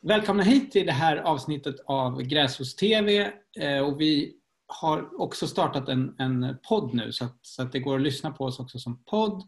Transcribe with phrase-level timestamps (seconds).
[0.00, 3.32] Välkomna hit till det här avsnittet av Gräshus-TV.
[3.60, 4.36] Eh, och vi
[4.66, 8.30] har också startat en, en podd nu så att, så att det går att lyssna
[8.30, 9.42] på oss också som podd.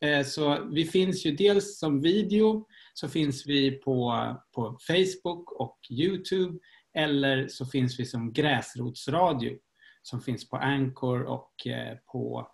[0.00, 4.14] Eh, så vi finns ju dels som video, så finns vi på,
[4.54, 6.58] på Facebook och Youtube
[6.94, 9.58] eller så finns vi som gräsrotsradio
[10.02, 12.48] som finns på Anchor och eh, på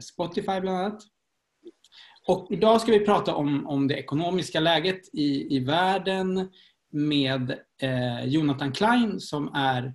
[0.00, 1.02] Spotify bland annat.
[2.26, 6.50] Och idag ska vi prata om, om det ekonomiska läget i, i världen
[6.92, 9.94] med eh, Jonathan Klein som är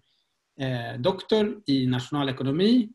[0.59, 2.89] eh, doktor i nationalekonomi,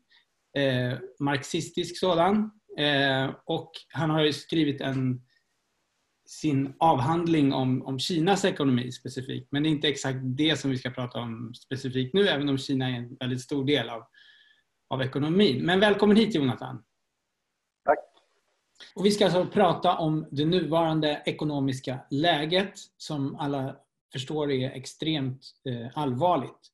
[0.57, 2.51] eh, marxistisk sådan.
[2.77, 5.21] Eh, och han har skrivit en,
[6.25, 9.51] sin avhandling om, om Kinas ekonomi specifikt.
[9.51, 12.57] Men det är inte exakt det som vi ska prata om specifikt nu, även om
[12.57, 14.03] Kina är en väldigt stor del av,
[14.89, 15.65] av ekonomin.
[15.65, 16.83] Men välkommen hit Jonathan!
[18.95, 23.75] Och vi ska alltså prata om det nuvarande ekonomiska läget som alla
[24.13, 26.71] förstår är extremt eh, allvarligt.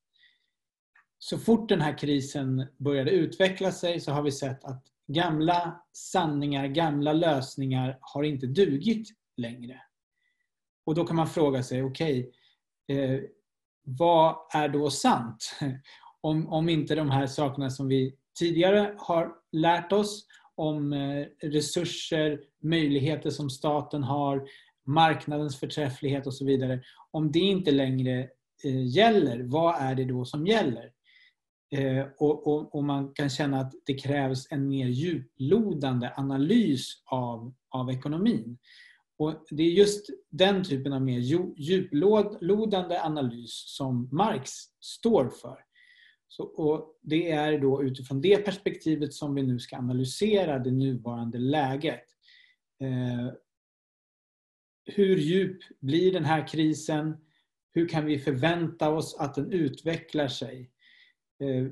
[1.19, 6.67] Så fort den här krisen började utveckla sig så har vi sett att gamla sanningar,
[6.67, 9.81] gamla lösningar har inte dugit längre.
[10.86, 12.31] Och då kan man fråga sig, okej,
[12.88, 13.22] okay, eh,
[13.83, 15.55] vad är då sant?
[16.22, 22.39] Om, om inte de här sakerna som vi tidigare har lärt oss om eh, resurser,
[22.61, 24.47] möjligheter som staten har,
[24.85, 26.81] marknadens förträfflighet och så vidare.
[27.11, 28.29] Om det inte längre
[28.63, 30.91] eh, gäller, vad är det då som gäller?
[31.71, 37.53] Eh, och, och, och, man kan känna att det krävs en mer djuplodande analys av,
[37.69, 38.57] av ekonomin.
[39.17, 41.19] Och det är just den typen av mer
[41.57, 45.57] djuplodande analys som Marx står för.
[46.36, 51.38] Så, och det är då utifrån det perspektivet som vi nu ska analysera det nuvarande
[51.38, 52.03] läget.
[52.80, 53.34] Eh,
[54.86, 57.17] hur djup blir den här krisen?
[57.73, 60.72] Hur kan vi förvänta oss att den utvecklar sig?
[61.39, 61.67] Eh,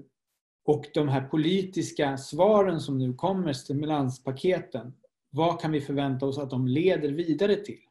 [0.66, 4.94] och de här politiska svaren som nu kommer, stimulanspaketen,
[5.30, 7.82] vad kan vi förvänta oss att de leder vidare till?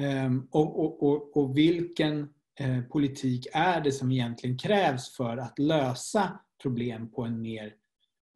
[0.00, 5.58] Eh, och, och, och, och vilken Eh, politik är det som egentligen krävs för att
[5.58, 7.74] lösa problem på en mer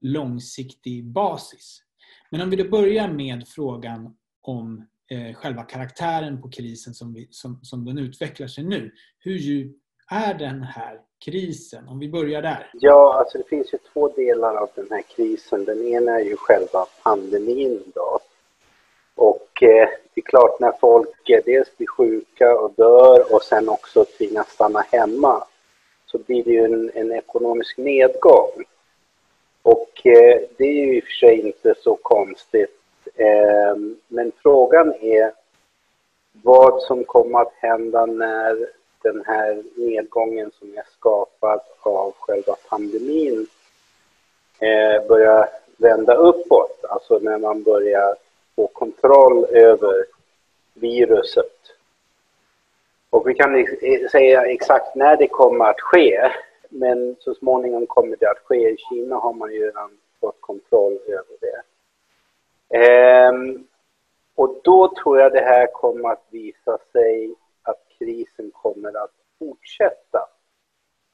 [0.00, 1.82] långsiktig basis.
[2.30, 7.28] Men om vi då börjar med frågan om eh, själva karaktären på krisen som, vi,
[7.30, 8.92] som, som den utvecklar sig nu.
[9.18, 9.76] Hur djup
[10.10, 11.88] är den här krisen?
[11.88, 12.70] Om vi börjar där.
[12.72, 15.64] Ja, alltså det finns ju två delar av den här krisen.
[15.64, 18.18] Den ena är ju själva pandemin då.
[19.18, 23.68] Och eh, det är klart när folk eh, dels blir sjuka och dör och sen
[23.68, 25.44] också tvingas stanna hemma
[26.06, 28.64] så blir det ju en, en ekonomisk nedgång.
[29.62, 32.80] Och eh, det är ju i och för sig inte så konstigt.
[33.14, 33.76] Eh,
[34.08, 35.32] men frågan är
[36.42, 38.68] vad som kommer att hända när
[39.02, 43.46] den här nedgången som är skapad av själva pandemin
[44.60, 46.84] eh, börjar vända uppåt.
[46.88, 48.16] Alltså när man börjar
[48.58, 50.04] få kontroll över
[50.74, 51.56] viruset.
[53.10, 53.66] Och vi kan
[54.10, 56.30] säga exakt när det kommer att ske,
[56.68, 58.70] men så småningom kommer det att ske.
[58.70, 61.62] I Kina har man ju redan fått kontroll över det.
[62.78, 63.66] Ehm,
[64.34, 70.28] och då tror jag det här kommer att visa sig att krisen kommer att fortsätta.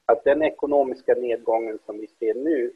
[0.05, 2.71] Att den ekonomiska nedgången som vi ser nu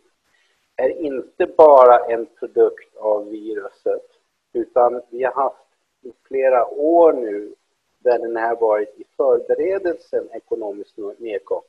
[0.76, 4.19] är inte bara en produkt av viruset
[4.54, 5.66] utan vi har haft
[6.02, 7.56] i flera år nu
[8.00, 11.62] där den här varit i förberedelsen ekonomisk nedgång.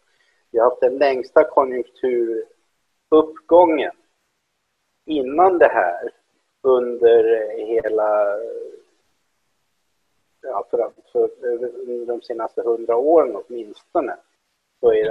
[0.50, 3.92] Vi har haft den längsta konjunkturuppgången
[5.06, 6.10] innan det här
[6.62, 8.38] under hela
[10.42, 11.30] ja, för, för,
[11.90, 14.16] under de senaste hundra åren åtminstone.
[14.80, 15.10] Så är det,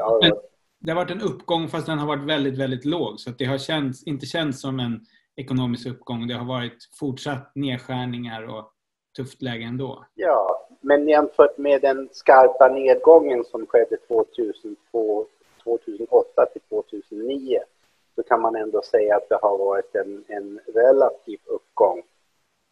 [0.80, 3.58] det har varit en uppgång fast den har varit väldigt, väldigt låg så det har
[3.58, 5.06] känts, inte känts som en
[5.40, 6.28] ekonomisk uppgång.
[6.28, 8.72] Det har varit fortsatt nedskärningar och
[9.18, 10.06] tufft läge ändå.
[10.16, 15.26] Ja, men jämfört med den skarpa nedgången som skedde 2002,
[15.64, 17.60] 2008 till 2009
[18.16, 22.04] så kan man ändå säga att det har varit en, en relativ uppgång.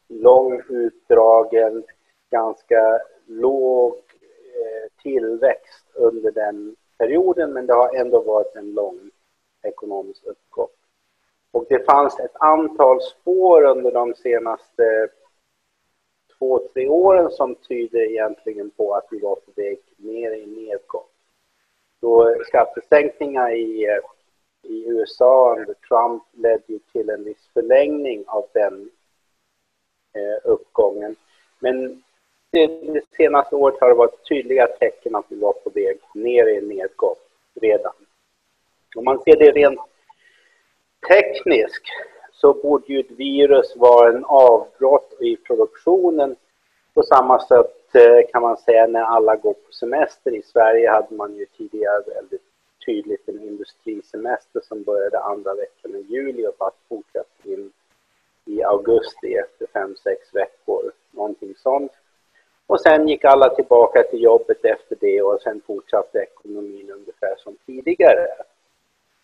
[0.10, 1.84] Lång, utdragen,
[2.32, 9.12] ganska låg eh, tillväxt under den perioden men det har ändå varit en lång
[9.64, 10.77] ekonomisk uppgång.
[11.52, 15.10] Och det fanns ett antal spår under de senaste
[16.38, 21.04] två, tre åren som tyder egentligen på att vi var på väg ner i nedgång.
[22.02, 24.00] Då skattesänkningar i,
[24.64, 28.90] i USA under Trump ledde till en viss förlängning av den
[30.14, 31.16] eh, uppgången.
[31.60, 32.04] Men
[32.50, 36.48] det, det senaste året har det varit tydliga tecken att vi var på väg ner
[36.48, 37.16] i en nedgång
[37.62, 37.94] redan.
[38.96, 39.80] Om man ser det rent
[41.08, 41.84] teknisk
[42.32, 46.36] så borde ju ett virus vara en avbrott i produktionen
[46.94, 50.36] på samma sätt eh, kan man säga när alla går på semester.
[50.36, 52.42] I Sverige hade man ju tidigare väldigt
[52.86, 57.72] tydligt en industrisemester som började andra veckan i juli och bara fortsatte in
[58.46, 60.92] i augusti efter fem, sex veckor.
[61.12, 61.92] Någonting sånt.
[62.68, 67.56] Och sen gick alla tillbaka till jobbet efter det och sen fortsatte ekonomin ungefär som
[67.66, 68.28] tidigare.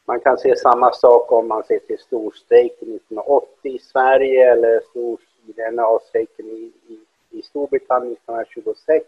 [0.05, 5.19] Man kan se samma sak om man ser till storstrejken 1980 i Sverige eller stor,
[5.45, 9.05] DNA-strejken i, i, i Storbritannien 1926.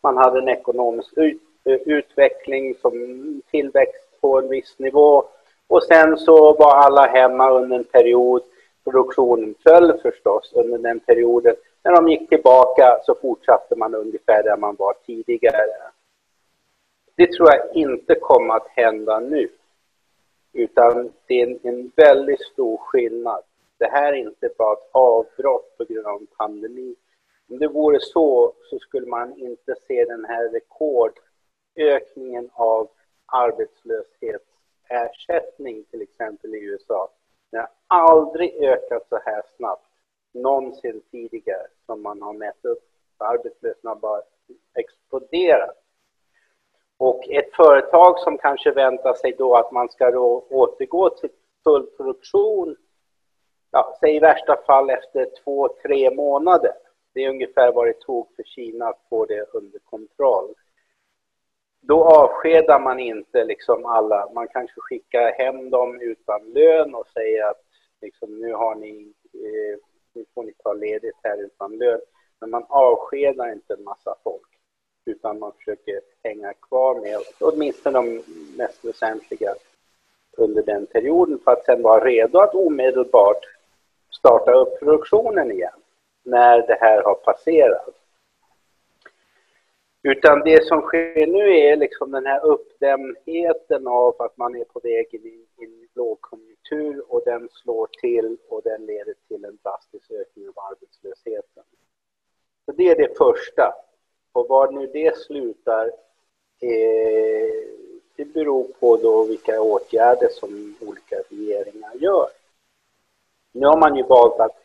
[0.00, 2.92] Man hade en ekonomisk ut, eh, utveckling som
[3.50, 5.24] tillväxt på en viss nivå
[5.66, 8.42] och sen så var alla hemma under en period.
[8.84, 11.54] Produktionen föll förstås under den perioden.
[11.84, 15.66] När de gick tillbaka så fortsatte man ungefär där man var tidigare.
[17.16, 19.48] Det tror jag inte kommer att hända nu.
[20.52, 23.42] Utan det är en, en väldigt stor skillnad.
[23.78, 26.94] Det här är inte bara ett avbrott på grund av en pandemi.
[27.50, 32.90] Om det vore så, så skulle man inte se den här rekordökningen av
[33.26, 37.08] arbetslöshetsersättning till exempel i USA.
[37.50, 39.86] Den har aldrig ökat så här snabbt
[40.32, 42.88] någonsin tidigare som man har mätt upp.
[43.18, 44.22] Arbetslösheten har bara
[44.74, 45.81] exploderat.
[47.04, 51.30] Och ett företag som kanske väntar sig då att man ska då återgå till
[51.64, 52.76] full produktion,
[53.70, 56.72] ja, säg i värsta fall efter två, tre månader.
[57.14, 60.54] Det är ungefär vad det tog för Kina att få det under kontroll.
[61.80, 67.44] Då avskedar man inte liksom alla, man kanske skickar hem dem utan lön och säger
[67.50, 67.62] att
[68.00, 69.78] liksom, nu har ni, eh,
[70.14, 72.00] nu får ni ta ledigt här utan lön.
[72.40, 74.51] Men man avskedar inte en massa folk
[75.04, 78.22] utan man försöker hänga kvar med åtminstone de
[78.56, 79.54] mest väsentliga
[80.36, 83.44] under den perioden för att sen vara redo att omedelbart
[84.10, 85.80] starta upp produktionen igen
[86.22, 87.88] när det här har passerat.
[90.02, 94.80] Utan det som sker nu är liksom den här uppdämdheten av att man är på
[94.80, 100.10] väg in i en lågkonjunktur och den slår till och den leder till en drastisk
[100.10, 101.64] ökning av arbetslösheten.
[102.64, 103.74] Så det är det första.
[104.32, 105.86] Och var nu det slutar,
[106.60, 107.52] eh,
[108.16, 112.28] det beror på då vilka åtgärder som olika regeringar gör.
[113.52, 114.62] Nu har man ju valt att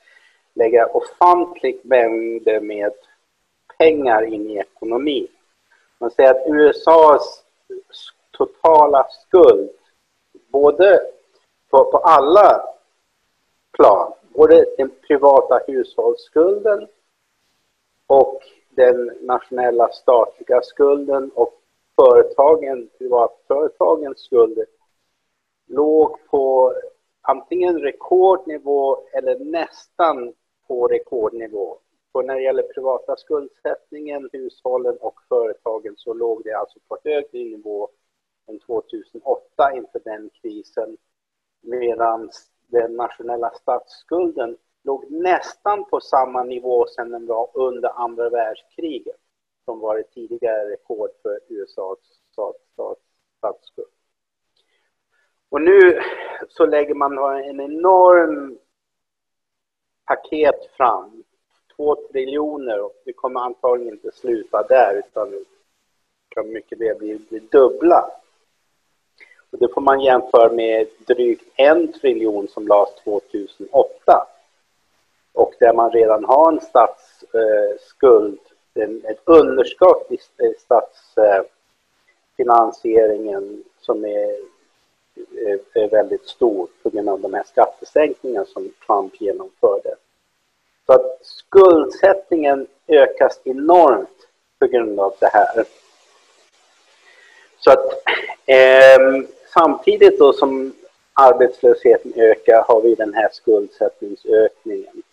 [0.53, 2.93] lägga ofantligt mängder med
[3.77, 5.27] pengar in i ekonomin.
[5.97, 7.43] Man säger att USAs
[8.31, 9.69] totala skuld,
[10.47, 10.99] både
[11.69, 12.63] på, på alla
[13.71, 16.87] plan, både den privata hushållsskulden
[18.07, 18.43] och
[18.77, 21.53] den nationella statliga skulden och
[21.95, 24.65] företagen, privatföretagens skulder
[25.67, 26.73] låg på
[27.21, 30.33] antingen rekordnivå eller nästan
[30.67, 31.77] på rekordnivå.
[32.11, 37.43] Och när det gäller privata skuldsättningen, hushållen och företagen så låg det alltså på högre
[37.43, 37.89] nivå
[38.47, 40.97] än 2008 inför den krisen.
[41.61, 42.29] Medan
[42.67, 49.15] den nationella statsskulden låg nästan på samma nivå som den var under andra världskriget
[49.65, 51.97] som var det tidigare rekord för USAs
[53.37, 53.87] statsskuld.
[55.49, 56.01] Och nu
[56.49, 58.57] så lägger man en enorm
[60.05, 61.23] paket fram,
[61.75, 65.43] två triljoner och det kommer antagligen inte sluta där utan det
[66.29, 68.09] kan mycket väl bli det dubbla.
[69.51, 74.27] Och det får man jämföra med drygt en triljon som lades 2008
[75.37, 78.39] och där man redan har en statsskuld,
[78.75, 83.49] eh, ett underskott i eh, statsfinansieringen eh,
[83.81, 84.37] som är,
[85.73, 89.95] är väldigt stor på grund av de här skattesänkningarna som Trump genomförde.
[90.85, 94.27] Så att skuldsättningen ökas enormt
[94.59, 95.65] på grund av det här.
[97.59, 97.85] Så att
[98.45, 98.99] eh,
[99.53, 100.73] samtidigt då som
[101.13, 105.03] arbetslösheten ökar har vi den här skuldsättningsökningen.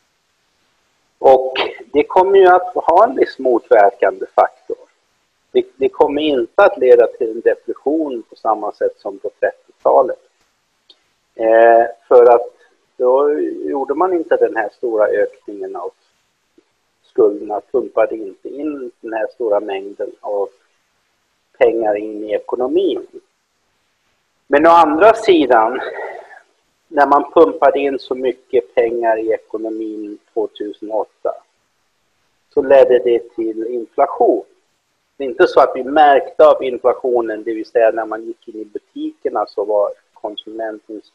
[1.95, 4.77] Det kommer ju att ha en viss motverkande faktor.
[5.53, 10.19] Det, det kommer inte att leda till en depression på samma sätt som på 30-talet.
[11.35, 12.51] Eh, för att
[12.97, 15.91] då gjorde man inte den här stora ökningen av
[17.03, 20.49] skulderna, pumpade inte in den här stora mängden av
[21.59, 23.07] pengar in i ekonomin.
[24.47, 25.81] Men å andra sidan
[26.89, 31.35] när man pumpade in så mycket pengar i ekonomin 2008
[32.55, 34.45] så ledde det till inflation.
[35.17, 38.49] Det är inte så att vi märkte av inflationen, det vill säga när man gick
[38.49, 41.13] in i butikerna så var konsumentens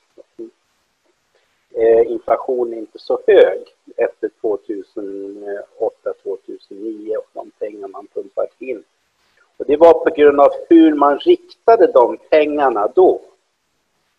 [1.74, 3.60] eh, inflation inte så hög
[3.98, 8.84] efter 2008, 2009 och de pengar man pumpat in.
[9.58, 13.22] Och det var på grund av hur man riktade de pengarna då.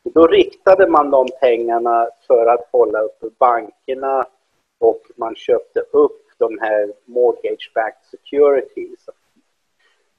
[0.03, 4.27] Då riktade man de pengarna för att hålla uppe bankerna
[4.79, 9.09] och man köpte upp de här mortgage-backed securities.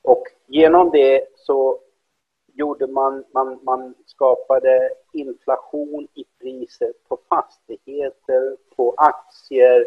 [0.01, 1.79] Och genom det så
[2.53, 9.85] gjorde man, man, man skapade inflation i priser på fastigheter, på aktier,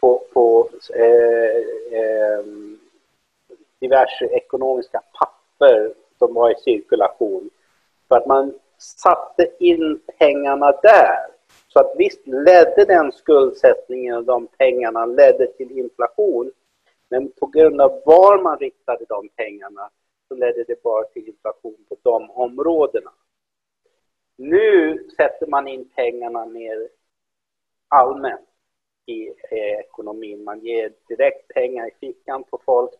[0.00, 1.56] på, på eh,
[1.98, 2.44] eh,
[3.78, 7.50] diverse ekonomiska papper som var i cirkulation.
[8.08, 11.18] För att man satte in pengarna där.
[11.68, 16.52] Så att visst ledde den skuldsättningen och de pengarna ledde till inflation.
[17.08, 19.90] Men på grund av var man riktade de pengarna
[20.28, 23.10] så ledde det bara till inflation på de områdena.
[24.36, 26.88] Nu sätter man in pengarna mer
[27.88, 28.48] allmänt
[29.06, 30.44] i eh, ekonomin.
[30.44, 32.90] Man ger direkt pengar i fickan på folk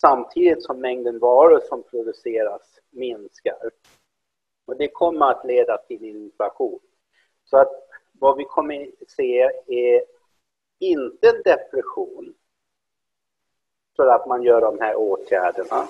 [0.00, 3.70] samtidigt som mängden varor som produceras minskar.
[4.66, 6.80] Och det kommer att leda till inflation.
[7.50, 10.02] Så att vad vi kommer se är
[10.78, 12.34] inte depression
[13.96, 15.88] för att man gör de här åtgärderna.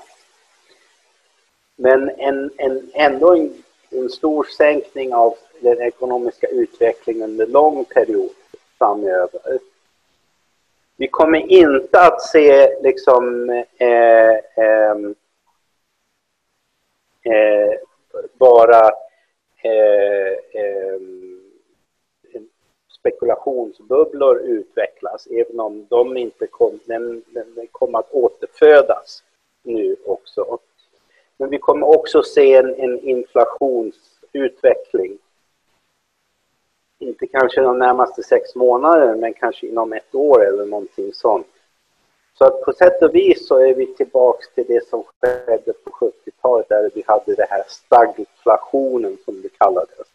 [1.76, 8.30] Men en, en, ändå en, en stor sänkning av den ekonomiska utvecklingen under lång period
[8.78, 9.58] framöver.
[10.96, 14.34] Vi kommer inte att se liksom eh,
[14.64, 14.96] eh,
[17.22, 17.74] eh,
[18.38, 18.90] bara
[19.62, 21.00] eh, eh,
[23.00, 29.22] spekulationsbubblor utvecklas, även om de inte kom, den, den kom att återfödas
[29.62, 30.58] nu också.
[31.36, 35.18] Men vi kommer också se en, en inflationsutveckling.
[36.98, 41.46] Inte kanske de närmaste sex månaderna, men kanske inom ett år eller någonting sånt.
[42.38, 45.90] Så att på sätt och vis så är vi tillbaks till det som skedde på
[45.90, 50.08] 70-talet där vi hade det här stagflationen som det kallades.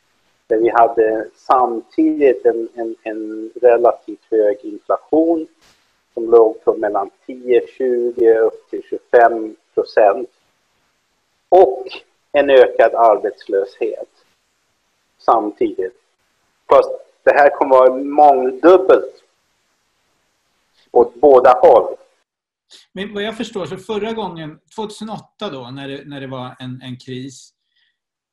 [0.54, 5.48] Där vi hade samtidigt en, en, en relativt hög inflation
[6.14, 10.30] som låg på mellan 10, 20 upp till 25 procent.
[11.50, 11.88] Och
[12.32, 14.10] en ökad arbetslöshet
[15.18, 16.02] samtidigt.
[16.70, 16.92] Fast
[17.24, 19.24] det här kommer vara mångdubbelt
[20.92, 21.96] åt båda håll.
[22.92, 26.82] Men vad jag förstår, så förra gången, 2008 då, när det, när det var en,
[26.84, 27.54] en kris,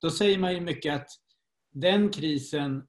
[0.00, 1.08] då säger man ju mycket att
[1.70, 2.86] den krisen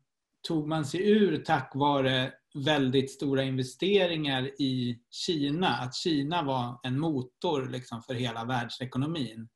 [0.48, 2.34] tog man sig ur tack vare
[2.66, 5.68] väldigt stora investeringar i Kina.
[5.68, 9.50] Att Kina var en motor liksom för hela världsekonomin.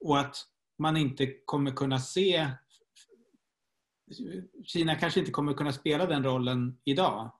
[0.00, 0.36] Och att
[0.78, 2.46] man inte kommer kunna se...
[4.64, 7.30] Kina kanske inte kommer kunna spela den rollen idag.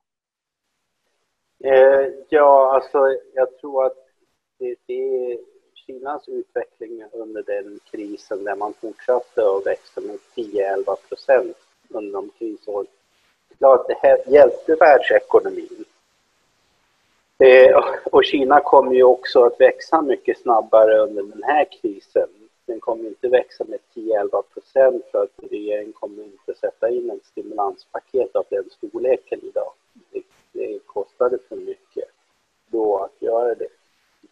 [1.64, 2.98] Eh, ja, alltså
[3.34, 3.96] jag tror att
[4.58, 5.38] det, det
[5.94, 11.56] Kinas utveckling under den krisen där man fortsatte att växa med 10-11 procent
[11.88, 12.86] under de krisåren.
[13.58, 15.84] Klart, det här hjälpte världsekonomin.
[17.38, 22.28] Eh, och Kina kommer ju också att växa mycket snabbare under den här krisen.
[22.66, 27.26] Den kommer inte växa med 10-11 procent för att regeringen kommer inte sätta in ett
[27.26, 29.72] stimulanspaket av den storleken idag
[30.54, 32.08] det kostade för mycket
[32.66, 33.68] då att göra det.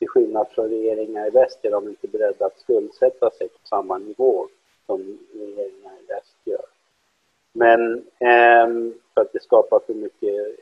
[0.03, 3.99] Till skillnad från regeringar i väst är de inte beredda att skuldsätta sig på samma
[3.99, 4.49] nivå
[4.87, 6.65] som regeringar i väst gör.
[7.53, 10.59] Men eh, för att det skapar för mycket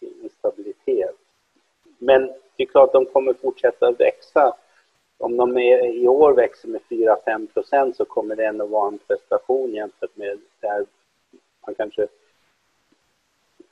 [0.00, 1.16] instabilitet.
[1.98, 4.56] Men det är klart de kommer fortsätta växa.
[5.18, 8.98] Om de är, i år växer med 4-5 procent så kommer det ändå vara en
[8.98, 10.86] prestation jämfört med där
[11.66, 12.02] man kanske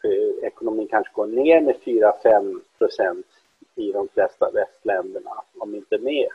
[0.05, 3.27] eh, ekonomin kanske går ner med 4-5 procent
[3.75, 6.29] i de flesta västländerna, om inte mer.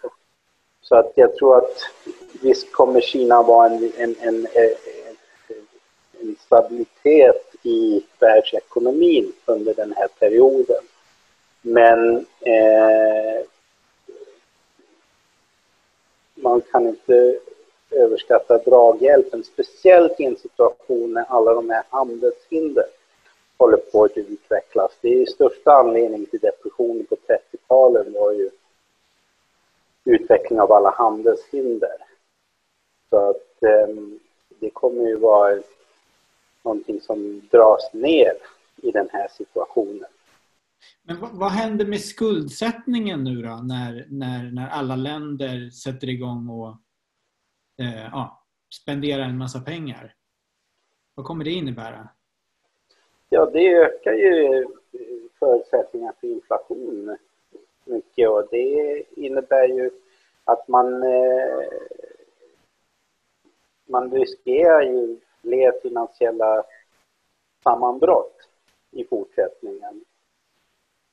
[0.81, 1.77] Så att jag tror att
[2.41, 4.47] visst kommer Kina vara en, en, en,
[6.21, 10.83] en stabilitet i världsekonomin under den här perioden.
[11.61, 13.45] Men eh,
[16.35, 17.39] man kan inte
[17.91, 22.85] överskatta draghjälpen, speciellt i en situation med alla de här handelshinder
[23.57, 24.97] håller på att utvecklas.
[25.01, 28.49] Det är största anledningen till depressionen på 30-talet var ju
[30.05, 31.97] utveckling av alla handelshinder.
[33.09, 33.95] Så att eh,
[34.59, 35.61] det kommer ju vara
[36.63, 38.33] någonting som dras ner
[38.75, 40.09] i den här situationen.
[41.03, 46.49] Men vad, vad händer med skuldsättningen nu då när, när, när alla länder sätter igång
[46.49, 46.69] och
[47.85, 48.45] eh, ja,
[48.81, 50.15] spenderar en massa pengar?
[51.15, 52.09] Vad kommer det innebära?
[53.35, 54.67] Ja, det ökar ju
[55.39, 57.17] förutsättningarna för inflation
[57.85, 59.91] mycket och det innebär ju
[60.43, 61.63] att man, eh,
[63.85, 66.63] man riskerar ju fler finansiella
[67.63, 68.37] sammanbrott
[68.91, 70.05] i fortsättningen.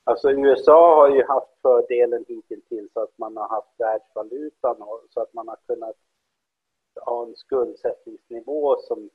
[0.04, 5.34] Alltså USA har ju haft fördelen hittills att man har haft världsvalutan och, så att
[5.34, 5.96] man har kunnat
[7.00, 9.10] ha en skuldsättningsnivå som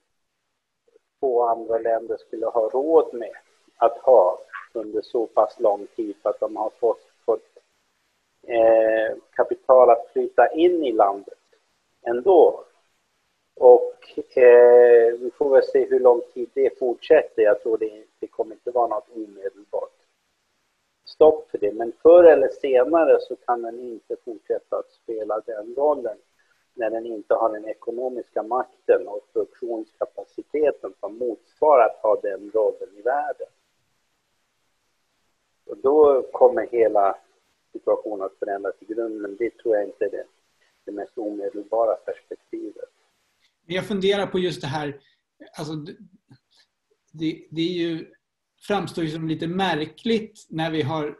[1.20, 3.36] få andra länder skulle ha råd med
[3.78, 4.40] att ha
[4.74, 7.58] under så pass lång tid för att de har fått, fått
[8.48, 11.40] eh, kapital att flytta in i landet
[12.02, 12.64] ändå.
[13.56, 17.42] Och eh, vi får väl se hur lång tid det fortsätter.
[17.42, 19.98] Jag tror det, det kommer inte vara något omedelbart
[21.18, 21.74] stopp för det.
[21.74, 26.18] Men förr eller senare så kan den inte fortsätta att spela den rollen
[26.78, 32.98] när den inte har den ekonomiska makten och produktionskapaciteten som motsvarar att ha den rollen
[32.98, 33.48] i världen.
[35.66, 37.18] Och då kommer hela
[37.74, 40.26] situationen att förändras i grunden, det tror jag inte är det,
[40.86, 42.90] det mest omedelbara perspektivet.
[43.66, 45.00] Jag funderar på just det här,
[45.58, 45.74] alltså,
[47.12, 48.14] det, det är ju,
[48.68, 51.18] framstår ju som lite märkligt när vi har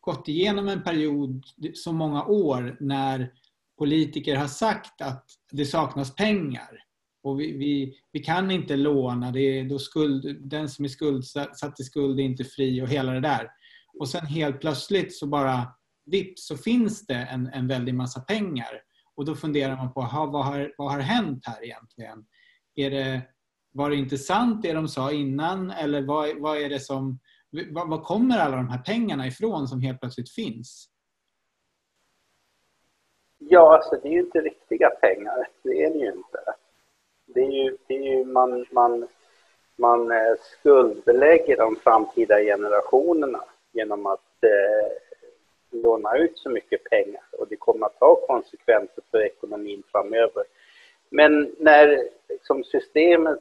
[0.00, 1.42] gått igenom en period
[1.74, 3.32] så många år när
[3.80, 6.70] politiker har sagt att det saknas pengar.
[7.22, 11.80] Och vi, vi, vi kan inte låna, det är då skuld, den som är skuldsatt
[11.80, 13.50] i skuld är inte fri och hela det där.
[13.98, 15.68] Och sen helt plötsligt så bara
[16.06, 18.82] vips så finns det en, en väldig massa pengar.
[19.16, 22.24] Och då funderar man på aha, vad, har, vad har hänt här egentligen?
[22.74, 23.22] Är det,
[23.72, 27.18] var det inte sant det de sa innan eller vad, vad är det som
[27.50, 30.89] var, var kommer alla de här pengarna ifrån som helt plötsligt finns?
[33.48, 35.48] Ja, alltså det är ju inte riktiga pengar.
[35.62, 36.38] Det är det ju inte.
[37.26, 39.08] Det är ju, det är ju man, man,
[39.76, 44.92] man eh, skuldbelägger de framtida generationerna genom att eh,
[45.70, 50.44] låna ut så mycket pengar och det kommer att ha konsekvenser för ekonomin framöver.
[51.10, 53.40] Men när liksom, systemet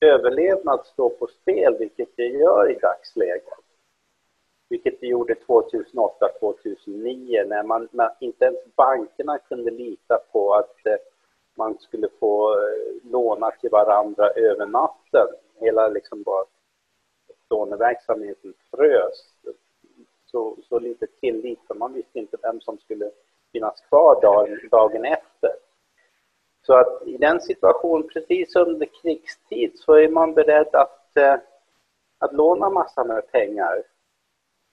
[0.00, 3.63] överlevnad står på spel, vilket det gör i dagsläget,
[4.68, 10.96] vilket det gjorde 2008-2009 när man, man, inte ens bankerna kunde lita på att eh,
[11.54, 15.26] man skulle få eh, låna till varandra över natten.
[15.60, 16.44] Hela liksom bara
[17.50, 19.34] låneverksamheten frös.
[20.26, 23.10] Så, så lite tillit, för man visste inte vem som skulle
[23.52, 25.50] finnas kvar dagen, dagen efter.
[26.66, 31.36] Så att i den situationen, precis under krigstid, så är man beredd att, eh,
[32.18, 33.82] att låna massor med pengar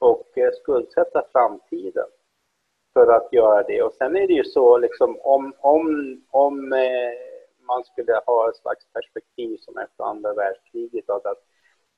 [0.02, 2.08] och eh, skuldsätta framtiden
[2.94, 3.84] för att göra det.
[3.84, 7.14] Och sen är det ju så liksom om, om, om eh,
[7.68, 11.44] man skulle ha ett slags perspektiv som efter andra världskriget att, att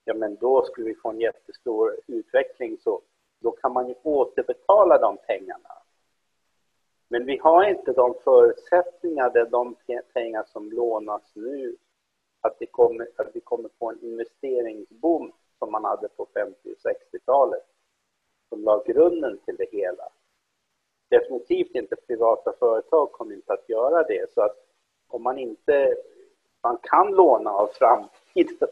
[0.06, 3.02] ja men då skulle vi få en jättestor utveckling så
[3.40, 5.70] då kan man ju återbetala de pengarna.
[7.08, 9.76] Men vi har inte de förutsättningar där de
[10.14, 11.76] pengar som lånas nu,
[12.42, 16.92] att, vi kommer, att vi kommer få en investeringsboom som man hade på 50 och
[16.92, 17.73] 60-talet
[18.54, 20.10] som la grunden till det hela.
[21.10, 24.34] Definitivt inte privata företag kommer inte att göra det.
[24.34, 24.56] Så att
[25.08, 25.96] om man inte
[26.64, 28.70] man kan låna av framtiden,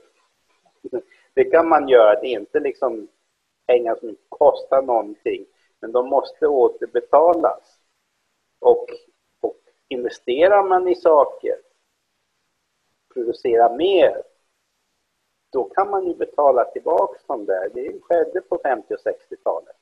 [1.33, 2.21] det kan man göra.
[2.21, 3.07] Det är inte liksom
[3.67, 5.45] pengar som inte kostar någonting,
[5.79, 7.79] men de måste återbetalas.
[8.59, 8.85] Och,
[9.39, 11.55] och investerar man i saker,
[13.13, 14.23] producerar mer,
[15.51, 17.69] då kan man ju betala tillbaka de där.
[17.73, 19.75] Det skedde på 50 och 60-talet.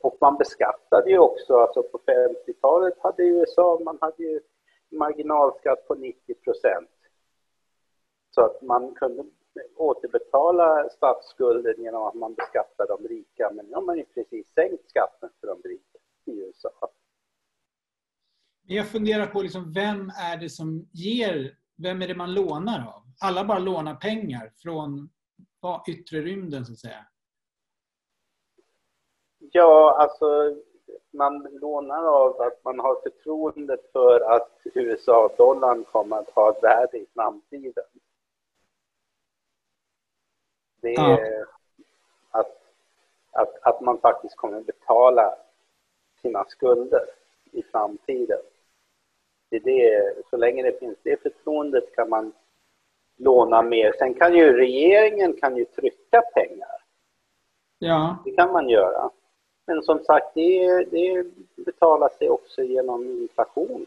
[0.00, 4.40] Och man beskattade ju också, alltså på 50-talet hade USA, man hade ju
[4.90, 6.90] marginalskatt på 90 procent.
[8.30, 9.24] Så att man kunde
[9.76, 13.50] återbetala statsskulden genom att man beskattar de rika.
[13.54, 16.70] Men nu har man ju precis sänkt skatten för de rika i USA.
[18.66, 22.97] Jag funderar på liksom, vem är det som ger, vem är det man lånar av?
[23.20, 25.10] Alla bara lånar pengar från
[25.88, 27.06] yttre rymden så att säga.
[29.38, 30.56] Ja, alltså
[31.10, 36.98] man lånar av att man har förtroende för att USA-dollarn kommer att ha ett värde
[36.98, 37.84] i framtiden.
[40.80, 41.44] Det är ja.
[42.30, 42.62] att,
[43.30, 45.34] att, att man faktiskt kommer betala
[46.22, 47.04] sina skulder
[47.52, 48.40] i framtiden.
[49.48, 52.32] Det är det, så länge det finns det förtroendet kan man
[53.18, 53.92] låna mer.
[53.98, 56.78] Sen kan ju regeringen kan ju trycka pengar
[57.78, 58.22] Ja.
[58.24, 59.10] Det kan man göra.
[59.66, 61.26] Men som sagt, det, det
[61.64, 63.86] betalar sig också genom inflation.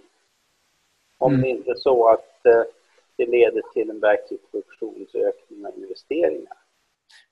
[1.17, 1.41] Om Mm.
[1.41, 2.63] det inte är så att eh,
[3.15, 6.57] det leder till en verklig produktionsökning av investeringar.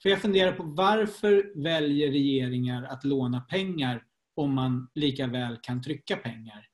[0.01, 4.03] För jag funderar på varför väljer regeringar att låna pengar
[4.35, 6.65] om man lika väl kan trycka pengar?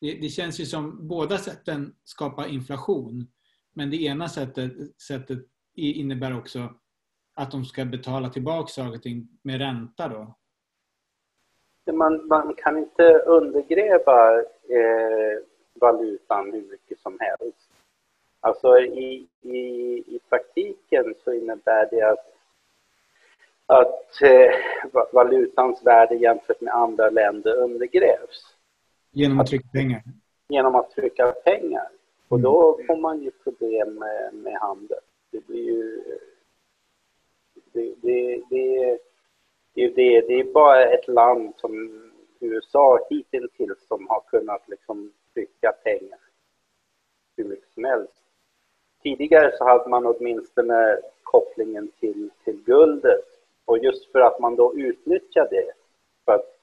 [0.00, 3.26] Det, det känns ju som båda sätten skapar inflation.
[3.78, 5.38] Men det ena sättet, sättet
[5.74, 6.74] innebär också
[7.34, 10.34] att de ska betala tillbaka saker och ting med ränta då.
[11.92, 15.38] Man, man kan inte undergräva eh,
[15.74, 17.70] valutan hur mycket som helst.
[18.40, 19.58] Alltså i, i,
[20.06, 22.26] i praktiken så innebär det att,
[23.66, 24.50] att eh,
[24.92, 28.54] va- valutans värde jämfört med andra länder undergrävs
[29.12, 30.02] Genom att trycka pengar.
[30.48, 31.88] genom att trycka pengar.
[32.30, 32.34] Mm.
[32.34, 34.98] Och då får man ju problem med, med handel.
[35.30, 36.02] Det blir ju...
[37.72, 38.98] Det, det, det,
[39.74, 42.04] det, är ju det, det är bara ett land som
[42.40, 43.52] USA hittills
[43.88, 46.18] som har kunnat liksom trycka pengar
[47.36, 48.22] hur mycket som helst.
[49.02, 53.24] Tidigare så hade man åtminstone kopplingen till, till guldet
[53.64, 55.72] och just för att man då utnyttjade det
[56.24, 56.58] för att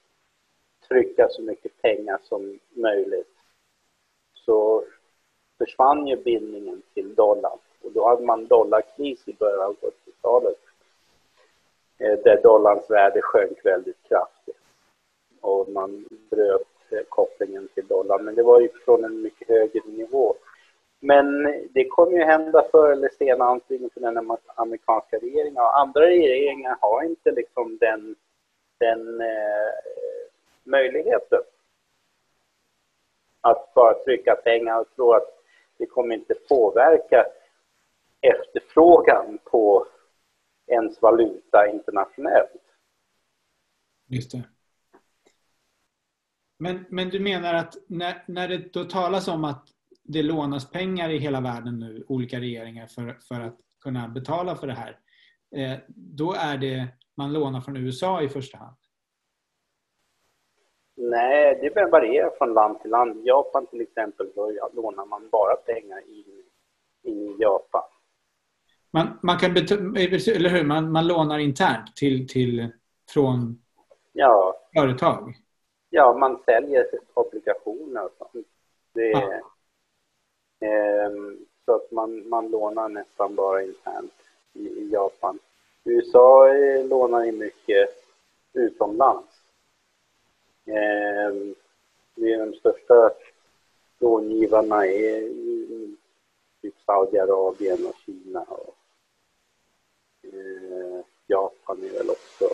[0.87, 3.35] trycka så mycket pengar som möjligt
[4.33, 4.83] så
[5.57, 7.57] försvann ju bindningen till dollarn.
[7.83, 10.59] Och då hade man dollarkris i början av 70-talet.
[11.97, 14.59] Eh, där dollarns värde sjönk väldigt kraftigt.
[15.41, 18.25] Och man bröt eh, kopplingen till dollarn.
[18.25, 20.35] Men det var ju från en mycket högre nivå.
[20.99, 26.01] Men det kommer ju hända förr eller senare antingen för den amerikanska regeringen och andra
[26.01, 28.15] regeringar har inte liksom den,
[28.79, 29.73] den eh,
[30.63, 31.41] möjligheten
[33.41, 35.34] att bara trycka pengar och tro att
[35.77, 37.25] det kommer inte påverka
[38.21, 39.87] efterfrågan på
[40.67, 42.61] ens valuta internationellt.
[44.07, 44.43] Just det.
[46.57, 49.67] Men, men du menar att när, när det då talas om att
[50.03, 54.67] det lånas pengar i hela världen nu, olika regeringar, för, för att kunna betala för
[54.67, 54.99] det här.
[55.55, 58.77] Eh, då är det man lånar från USA i första hand?
[60.95, 63.17] Nej, det varierar från land till land.
[63.17, 66.43] I Japan till exempel, då lånar man bara pengar in
[67.03, 67.83] i Japan.
[68.91, 69.53] Man, man kan
[70.35, 70.63] eller hur?
[70.63, 72.67] Man, man lånar internt till, till,
[73.09, 73.61] från
[74.13, 75.33] Ja, företag?
[75.89, 78.47] ja man säljer obligationer och sånt.
[78.93, 79.33] Det, Ja.
[80.67, 84.13] ehm, så att man, man lånar nästan bara internt
[84.53, 85.39] i, i Japan.
[85.83, 87.89] USA eh, lånar ju mycket
[88.53, 89.34] utomlands.
[90.65, 91.55] Ehm,
[92.15, 93.11] det är de största
[93.99, 95.97] långivarna är ju
[96.61, 98.77] typ Saudiarabien och Kina och
[100.23, 102.45] eh, Japan är väl också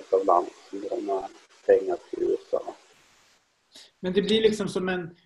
[0.00, 1.28] ett av land som lånar
[1.66, 2.74] pengar till USA.
[4.00, 5.16] Men det blir liksom som en...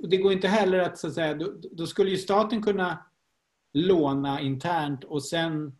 [0.00, 2.98] Det går inte heller att, så att säga, då, då skulle ju staten kunna
[3.72, 5.78] låna internt och sen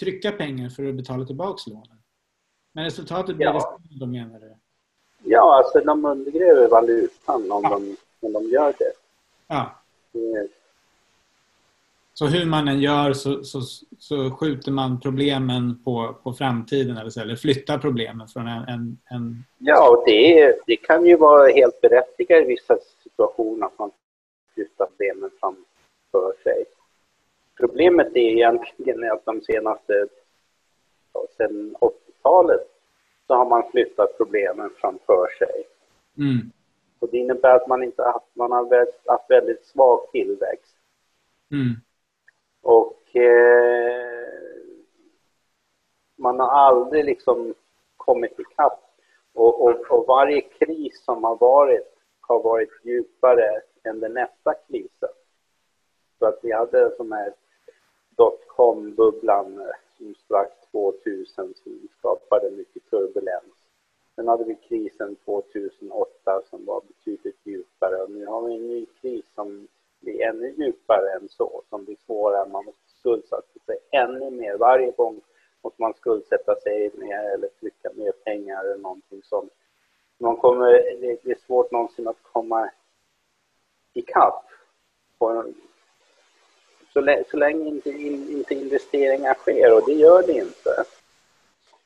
[0.00, 2.02] trycka pengar för att betala tillbaka lånen.
[2.72, 3.78] Men resultatet blir Ja.
[3.90, 4.56] det de menar du?
[5.28, 7.70] Ja, alltså de undergräver valutan om, Ja.
[7.70, 8.92] de, om de gör det.
[9.46, 9.70] Ja.
[10.12, 10.48] det.
[12.14, 13.60] Så hur man än gör så, så,
[13.98, 18.98] så skjuter man problemen på, på framtiden eller, så, eller flyttar problemen från en, en,
[19.10, 19.44] en...
[19.58, 23.90] Ja, och det, det kan ju vara helt berättigat i vissa situationer att man
[24.54, 26.64] flyttar problemen framför sig.
[27.60, 30.06] Problemet är egentligen att de senaste,
[31.12, 32.68] ja, sedan 80-talet,
[33.26, 35.64] så har man flyttat problemen framför sig.
[36.18, 36.52] Mm.
[36.98, 40.76] Och det innebär att man inte haft, man har haft väldigt svag tillväxt.
[41.50, 41.74] Mm.
[42.62, 44.26] Och eh,
[46.16, 47.54] man har aldrig liksom
[47.96, 48.82] kommit ikapp.
[49.34, 55.08] Och, och, och varje kris som har varit har varit djupare än den nästa krisen.
[56.18, 57.32] Så att vi hade som här
[58.16, 63.56] dotcom-bubblan eh, som strax 2000 som skapade mycket turbulens.
[64.14, 68.86] Sen hade vi krisen 2008 som var betydligt djupare och nu har vi en ny
[69.00, 69.68] kris som
[70.00, 72.48] blir ännu djupare än så, som blir svårare.
[72.48, 74.56] Man måste skuldsätta sig ännu mer.
[74.58, 75.20] Varje gång
[75.62, 79.50] måste man skuldsätta sig mer eller trycka mer pengar eller någonting som
[80.18, 82.70] man kommer, det det är svårt någonsin att komma
[83.92, 84.42] ikapp.
[85.18, 85.52] på-
[86.96, 90.84] så, så länge inte, in, inte investeringar sker och det gör det inte.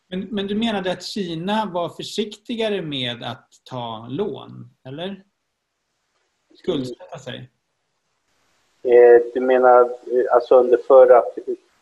[0.08, 5.24] Men, men du menade att Kina var försiktigare med att ta lån, eller?
[6.54, 7.50] Skuldsätta sig?
[8.82, 11.22] Eh, du menar eh, alltså under förra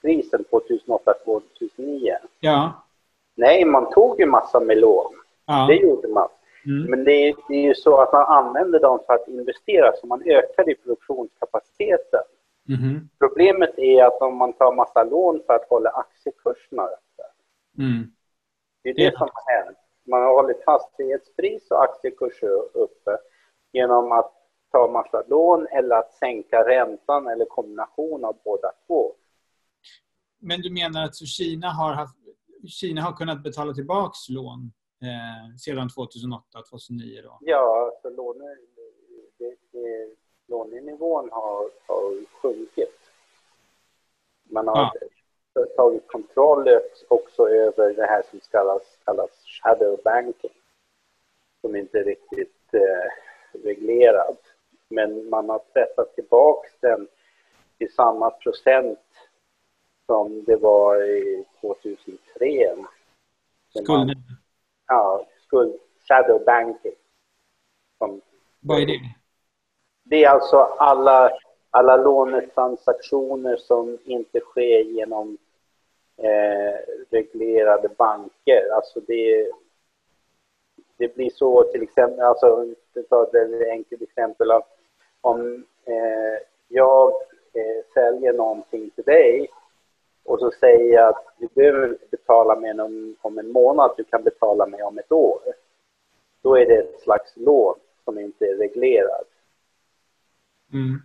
[0.02, 2.16] krisen 2008-2009?
[2.40, 2.84] Ja.
[3.34, 5.14] Nej, man tog ju massa med lån.
[5.46, 5.66] Ja.
[5.70, 6.28] Det gjorde man.
[6.66, 6.90] Mm.
[6.90, 10.06] Men det är, det är ju så att man använder dem för att investera, så
[10.06, 12.20] man ökar i produktionskapaciteten.
[12.68, 13.08] Mm.
[13.18, 17.22] Problemet är att om man tar massa lån för att hålla aktiekurserna uppe.
[17.78, 18.12] Mm.
[18.82, 19.18] Det är det ja.
[19.18, 19.78] som har hänt.
[20.06, 23.18] Man har hållit fastighetspris och aktiekurser uppe
[23.72, 24.32] genom att
[24.72, 29.14] ta massa lån eller att sänka räntan eller kombination av båda två.
[30.40, 32.16] Men du menar att Kina har, haft,
[32.66, 37.22] Kina har kunnat betala tillbaks lån eh, sedan 2008, 2009?
[37.22, 37.38] Då?
[37.40, 38.44] Ja, så låne,
[39.38, 40.16] det, det,
[40.48, 43.10] lånenivån har, har sjunkit.
[44.42, 44.92] Man har
[45.54, 45.66] ja.
[45.76, 46.68] tagit kontroll
[47.08, 50.54] också över det här som kallas, kallas shadow banking.
[51.60, 53.10] Som inte är riktigt eh,
[53.62, 54.36] reglerad.
[54.88, 57.08] Men man har pressat tillbaks den
[57.78, 58.98] till samma procent
[60.06, 62.76] som det var i 2003.
[63.68, 64.16] Skulden?
[64.86, 66.92] Ja, skuld, shadow banking.
[67.98, 68.20] Som,
[68.60, 69.00] Vad är det?
[70.10, 71.30] Det är alltså alla,
[71.70, 75.38] alla lånetransaktioner som inte sker genom
[76.16, 76.78] eh,
[77.10, 78.70] reglerade banker.
[78.74, 79.50] Alltså det,
[80.96, 82.66] det blir så till exempel, alltså
[83.08, 84.68] ta ett enkelt exempel att
[85.20, 87.12] om eh, jag
[87.52, 89.50] eh, säljer någonting till dig
[90.24, 94.04] och så säger jag att du behöver inte betala mig om, om en månad, du
[94.04, 95.40] kan betala mig om ett år.
[96.42, 99.28] Då är det ett slags lån som inte är reglerat.
[100.72, 101.02] Mm.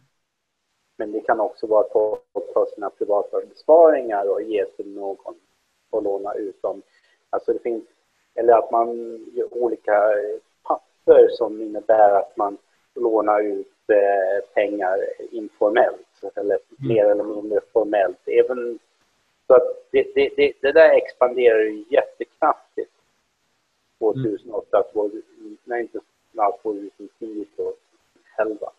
[0.98, 5.36] Men det kan också vara att folk tar sina privata besparingar och ger till någon
[5.90, 6.82] och låna ut dem.
[7.30, 7.84] Alltså det finns,
[8.36, 10.12] eller att man gör olika
[10.64, 12.58] papper som innebär att man
[12.96, 15.00] lånar ut eh, pengar
[15.32, 16.94] informellt eller mm.
[16.94, 18.28] mer eller mindre formellt.
[18.28, 18.80] Även,
[19.48, 22.92] så att det, det, det, det där expanderar ju jättekraftigt
[24.00, 25.58] 2008, mm.
[25.64, 26.00] nej inte
[26.62, 27.46] 2010,
[28.36, 28.72] 2011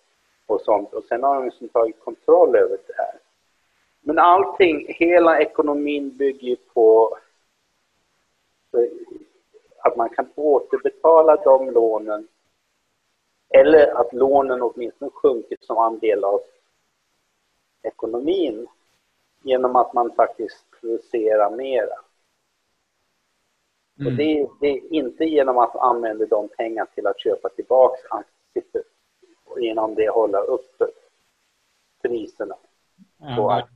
[0.47, 0.93] och sånt.
[0.93, 3.19] Och sen har de liksom tagit kontroll över det här.
[4.01, 7.19] Men allting, hela ekonomin bygger ju på
[9.79, 12.29] att man kan återbetala de lånen
[13.49, 16.41] eller att lånen åtminstone sjunkit som andel av
[17.83, 18.67] ekonomin
[19.43, 21.99] genom att man faktiskt producerar mera.
[24.01, 24.07] Mm.
[24.07, 28.83] Och det, det, är inte genom att använda de pengar till att köpa tillbaka aktier
[29.55, 30.87] och genom det hålla uppe
[32.03, 32.57] priserna.
[33.19, 33.69] Ja,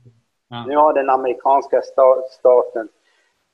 [0.49, 0.65] ja.
[0.67, 1.81] Nu har den amerikanska
[2.29, 2.89] staten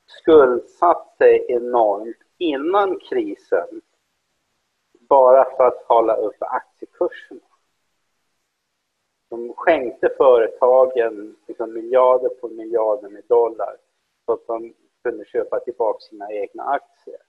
[0.06, 3.80] skuldsatt sig enormt innan krisen
[5.08, 7.40] bara för att hålla upp aktiekurserna.
[9.30, 13.76] De skänkte företagen liksom miljarder på miljarder med dollar
[14.26, 17.20] så att de kunde köpa tillbaka sina egna aktier.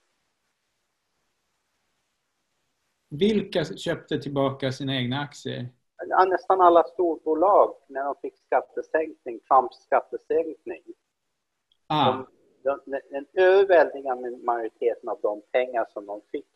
[3.08, 5.68] Vilka köpte tillbaka sina egna aktier?
[6.08, 10.82] Ja, nästan alla storbolag när de fick skattesänkning, Trumps skattesänkning.
[11.86, 12.12] Ah.
[12.62, 16.46] De, de, den överväldigande majoriteten av de pengar som de fick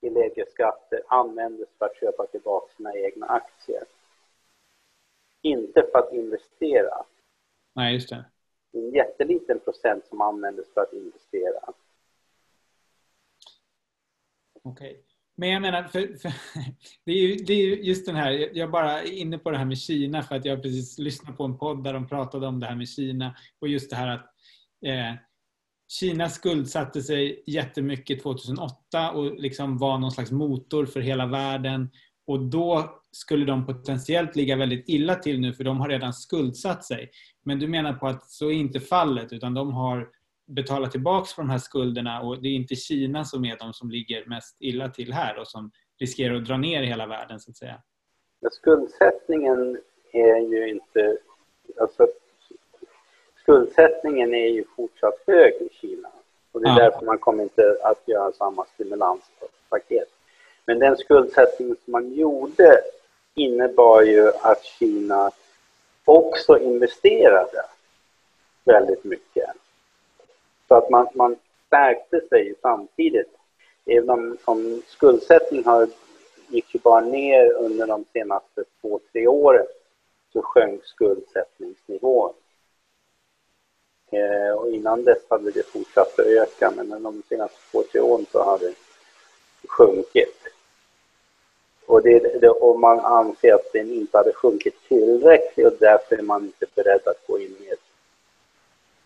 [0.00, 3.84] i lägre skatter användes för att köpa tillbaka sina egna aktier.
[5.42, 7.04] Inte för att investera.
[7.72, 8.24] Nej, just det.
[8.72, 11.72] En jätteliten procent som användes för att investera.
[14.62, 14.90] Okej.
[14.90, 15.09] Okay.
[15.40, 16.32] Men jag menar, för, för,
[17.04, 19.64] det, är ju, det är just den här, jag bara är inne på det här
[19.64, 22.66] med Kina för att jag precis lyssnade på en podd där de pratade om det
[22.66, 24.26] här med Kina och just det här att
[24.86, 25.14] eh,
[25.88, 31.90] Kina skuldsatte sig jättemycket 2008 och liksom var någon slags motor för hela världen.
[32.26, 36.84] Och då skulle de potentiellt ligga väldigt illa till nu för de har redan skuldsatt
[36.84, 37.10] sig.
[37.44, 40.08] Men du menar på att så är inte fallet utan de har
[40.50, 43.90] betalat tillbaka på de här skulderna och det är inte Kina som är de som
[43.90, 47.56] ligger mest illa till här och som riskerar att dra ner hela världen så att
[47.56, 47.82] säga.
[48.40, 49.78] Men skuldsättningen
[50.12, 51.18] är ju inte...
[51.80, 52.06] Alltså,
[53.42, 56.08] skuldsättningen är ju fortsatt hög i Kina.
[56.52, 56.84] Och det är ja.
[56.84, 60.08] därför man kommer inte att göra samma stimulanspaket.
[60.66, 62.80] Men den skuldsättning som man gjorde
[63.34, 65.30] innebar ju att Kina
[66.04, 67.64] också investerade
[68.64, 69.50] väldigt mycket.
[70.70, 73.36] Så att man, man stärkte sig samtidigt.
[73.86, 75.88] Även om, om skuldsättningen har,
[76.48, 79.66] gick ju bara ner under de senaste två, tre åren
[80.32, 82.32] så sjönk skuldsättningsnivån.
[84.12, 88.26] Eh, och innan dess hade det fortsatt att öka, men de senaste två, tre åren
[88.32, 88.74] så har det
[89.68, 90.36] sjunkit.
[91.86, 96.22] Och, det, det, och man anser att den inte hade sjunkit tillräckligt och därför är
[96.22, 97.80] man inte beredd att gå in med ett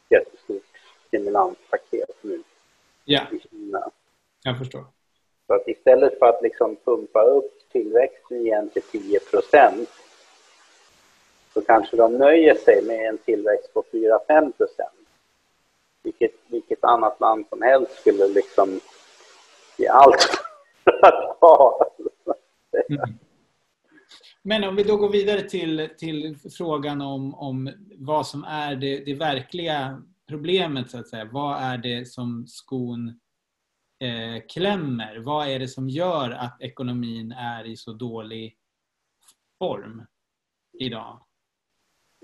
[0.08, 0.73] jättestort
[1.14, 2.42] stimulanspaket nu.
[3.04, 3.22] Ja,
[4.42, 4.84] jag förstår.
[5.46, 9.88] Så att istället för att liksom pumpa upp tillväxten igen till 10 procent
[11.54, 15.08] så kanske de nöjer sig med en tillväxt på 4-5 procent.
[16.02, 18.80] Vilket, vilket annat land som helst skulle liksom
[19.76, 20.22] ge allt
[20.84, 21.90] för att ha.
[22.88, 23.00] Mm.
[24.42, 29.04] Men om vi då går vidare till, till frågan om, om vad som är det,
[29.04, 31.28] det verkliga problemet, så att säga.
[31.32, 33.08] Vad är det som skon
[34.00, 35.18] eh, klämmer?
[35.18, 38.56] Vad är det som gör att ekonomin är i så dålig
[39.58, 40.02] form
[40.78, 41.20] idag?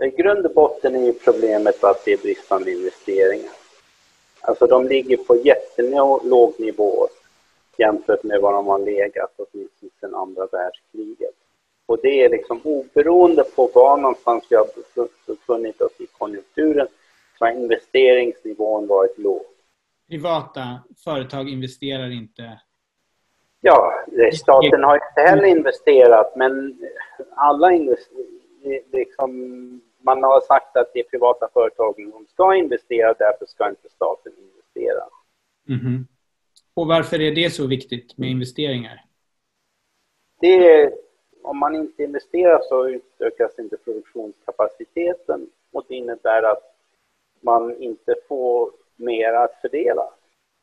[0.03, 3.53] I grund och botten är ju problemet att det är bristande investeringar.
[4.41, 7.09] Alltså de ligger på jättelåg nivå
[7.79, 11.35] jämfört med vad de har legat åtminstone sedan andra världskriget.
[11.87, 14.69] Och det är liksom oberoende på var någonstans vi har
[15.27, 16.87] befunnit oss i konjunkturen
[17.41, 19.43] har investeringsnivån varit låg.
[20.09, 22.61] Privata företag investerar inte?
[23.61, 26.79] Ja, staten har inte heller investerat men
[27.35, 28.25] alla investerar,
[28.93, 29.31] liksom,
[29.99, 34.33] man har sagt att det är privata företagen som ska investera, därför ska inte staten
[34.39, 35.05] investera.
[35.69, 36.05] Mm -hmm.
[36.75, 39.05] Och varför är det så viktigt med investeringar?
[40.41, 40.93] Det är,
[41.43, 46.70] om man inte investerar så utökas inte produktionskapaciteten och det innebär att
[47.41, 50.11] man inte får mer att fördela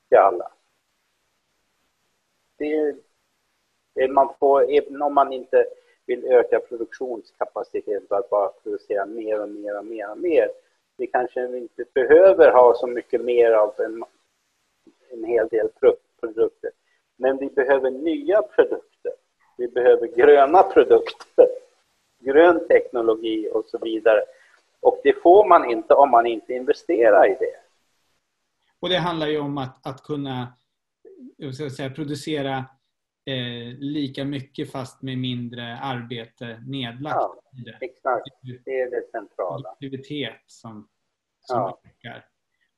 [0.09, 0.51] till alla.
[2.57, 2.95] Det,
[4.09, 5.65] man får, även om man inte
[6.05, 10.49] vill öka produktionskapaciteten för att bara producera mer och mer och mer och mer.
[10.97, 14.03] Vi kanske inte behöver ha så mycket mer av en,
[15.09, 15.69] en hel del
[16.19, 16.71] produkter.
[17.15, 19.11] Men vi behöver nya produkter.
[19.57, 21.47] Vi behöver gröna produkter,
[22.19, 24.23] grön teknologi och så vidare.
[24.81, 27.57] Och det får man inte om man inte investerar i det.
[28.79, 30.53] Och det handlar ju om att, att kunna
[31.37, 32.57] jag säga, producera
[33.25, 37.15] eh, lika mycket fast med mindre arbete nedlagt.
[37.15, 37.41] Ja,
[37.81, 38.29] exakt.
[38.65, 39.69] Det är det centrala.
[39.69, 40.87] Aktivitet som,
[41.39, 41.81] som ja.
[41.85, 42.25] ökar.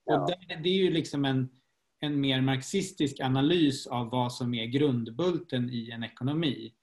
[0.05, 0.25] Och ja.
[0.47, 1.49] där, det är ju liksom en,
[1.99, 6.73] en mer marxistisk analys av vad som är grundbulten i en ekonomi.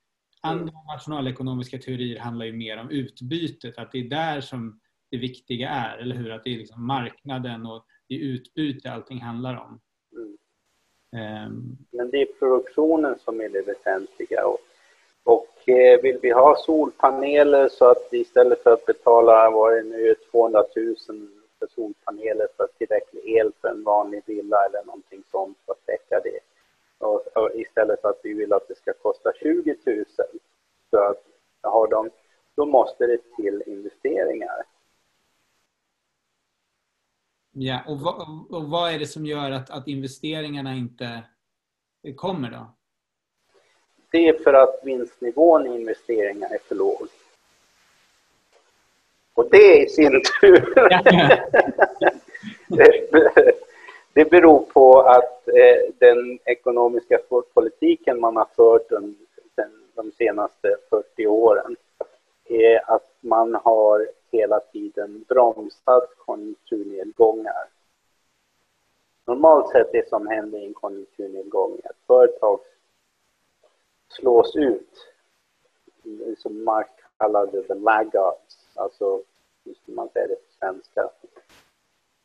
[0.41, 0.87] Andra mm.
[0.87, 5.99] nationalekonomiska teorier handlar ju mer om utbytet, att det är där som det viktiga är,
[5.99, 6.33] eller hur?
[6.33, 9.81] Att det är liksom marknaden och det utbyte allting handlar om.
[10.13, 10.37] Mm.
[11.47, 14.47] Um, Men det är produktionen som är det väsentliga.
[14.47, 14.59] Och,
[15.25, 20.15] och eh, vill vi ha solpaneler så att istället för att betala, vad det nu
[20.31, 20.97] 200 000
[21.59, 26.21] för solpaneler för tillräcklig el för en vanlig villa eller någonting sånt för att täcka
[26.25, 26.39] det.
[26.99, 30.05] Och, och istället för att vi vill att det ska kosta 20 000
[30.91, 31.25] så att
[31.63, 32.11] ha dem,
[32.55, 34.63] då måste det till investeringar.
[37.59, 41.23] Ja, och vad, och vad är det som gör att, att investeringarna inte
[42.17, 42.67] kommer då?
[44.11, 47.09] Det är för att vinstnivån i investeringar är för låg.
[49.35, 50.75] Och det i sin tur
[54.13, 57.19] det beror på att eh, den ekonomiska
[57.55, 58.89] politiken man har fört
[59.95, 61.77] de senaste 40 åren
[62.45, 67.69] är att man har hela tiden bromsat konjunkturnedgångar.
[69.27, 72.61] Normalt sett det som händer i en konjunkturnedgång är att företag
[74.09, 75.13] slås ut,
[76.39, 79.23] som Mark kallade the laggards, alltså
[79.65, 81.01] hur ska man säga det på svenska?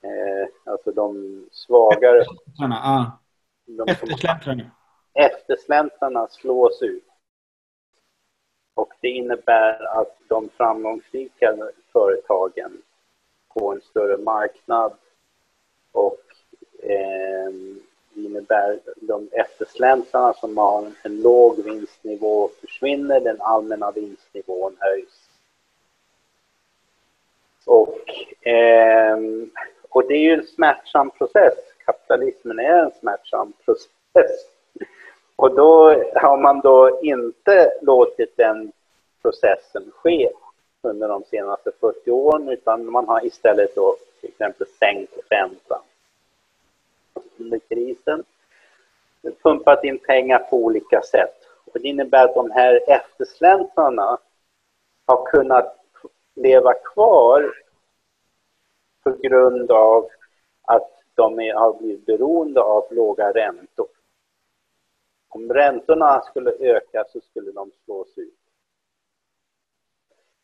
[0.01, 2.21] Eh, alltså de svagare...
[2.21, 3.19] Eftersläntrarna,
[3.65, 3.83] ja.
[3.87, 4.71] Eftersläntrarna.
[5.13, 7.10] Eftersläntrarna slås ut.
[8.81, 11.57] Och det innebär att de framgångsrika
[11.93, 12.81] företagen
[13.53, 14.93] får en större marknad
[15.91, 16.21] och
[16.83, 17.51] eh,
[18.13, 25.29] det innebär de eftersläntrarna som har en låg vinstnivå försvinner, den allmänna vinstnivån höjs.
[27.65, 27.99] Och,
[28.47, 29.17] eh,
[29.89, 31.53] och det är ju en smärtsam process.
[31.85, 34.60] Kapitalismen är en smärtsam process.
[35.35, 38.71] Och då har man då inte låtit den
[39.21, 40.31] processen ske
[40.81, 45.81] under de senaste 40 åren utan man har istället då till exempel sänkt räntan
[47.37, 48.23] under krisen.
[49.43, 51.35] Pumpat in pengar på olika sätt.
[51.65, 54.17] Och det innebär att de här eftersläntrarna
[55.05, 55.77] har kunnat
[56.35, 57.53] leva kvar
[59.03, 60.09] på grund av
[60.61, 63.87] att de är, har blivit beroende av låga räntor.
[65.33, 68.39] Om räntorna skulle öka så skulle de slås ut.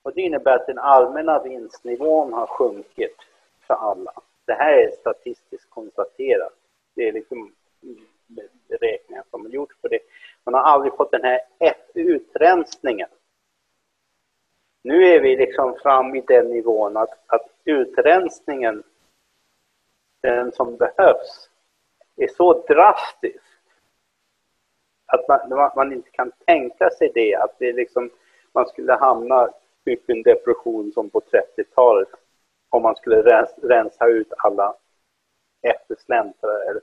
[0.02, 3.16] Och det innebär att den allmänna vinstnivån har sjunkit
[3.60, 4.14] för alla.
[4.46, 6.54] Det här är statistiskt konstaterat.
[6.96, 7.56] Det är liksom
[8.68, 11.40] beräkningar som har aldrig fått den här
[11.94, 13.10] utrensningen.
[14.82, 18.84] Nu är vi liksom fram i den nivån att, att utrensningen,
[20.22, 21.50] den som behövs,
[22.16, 23.47] är så drastisk
[25.08, 28.10] att man, man inte kan tänka sig det, att det liksom,
[28.53, 29.49] man skulle hamna
[29.86, 32.10] typ i en depression som på 30-talet
[32.70, 34.76] om man skulle rensa ut alla
[35.62, 36.80] eftersläntrare.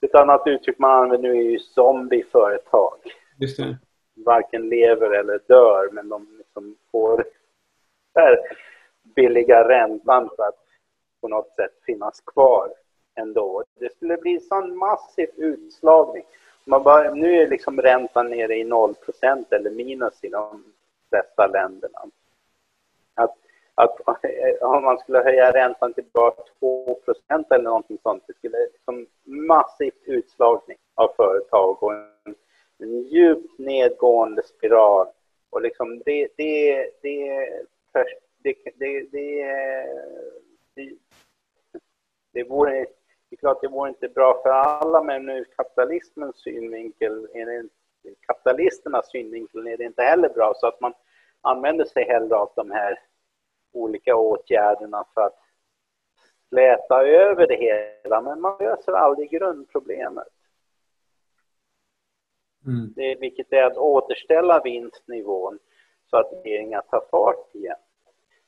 [0.00, 2.98] Ett annat uttryck man använder nu är ju zombieföretag.
[3.40, 3.78] Just det.
[4.16, 7.24] Varken lever eller dör, men de liksom får
[8.14, 8.38] där
[9.16, 10.64] billiga räntan för att
[11.20, 12.68] på något sätt finnas kvar
[13.14, 13.64] ändå.
[13.78, 16.24] Det skulle bli sån massiv utslagning.
[16.66, 20.64] Man bara, nu är liksom räntan nere i 0% eller minus i de
[21.08, 21.98] flesta länderna.
[23.14, 23.36] Att,
[23.74, 28.58] att eh, om man skulle höja räntan till bara 2% eller någonting sånt, det skulle
[28.72, 32.34] liksom massivt utslagning av företag och en,
[32.78, 35.06] en djupt nedgående spiral.
[35.50, 37.50] Och liksom det, det, det,
[37.92, 38.04] det,
[38.42, 39.46] det, det, det,
[40.74, 40.92] det,
[42.32, 42.86] det vore
[43.34, 47.68] det är klart det vore inte bra för alla, men ur kapitalismens synvinkel, är det,
[48.26, 50.52] kapitalisternas synvinkel är det inte heller bra.
[50.56, 50.94] Så att man
[51.40, 52.98] använder sig hellre av de här
[53.72, 55.38] olika åtgärderna för att
[56.48, 60.28] släta över det hela, men man löser aldrig grundproblemet.
[62.66, 62.92] Mm.
[62.96, 65.58] Det, vilket är att återställa vinstnivån
[66.10, 67.76] så att regeringen tar fart igen.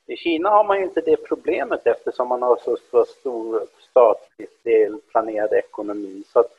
[0.07, 4.65] I Kina har man ju inte det problemet eftersom man har så, så stor statligt
[4.65, 6.23] delplanerad ekonomi.
[6.33, 6.51] Så att,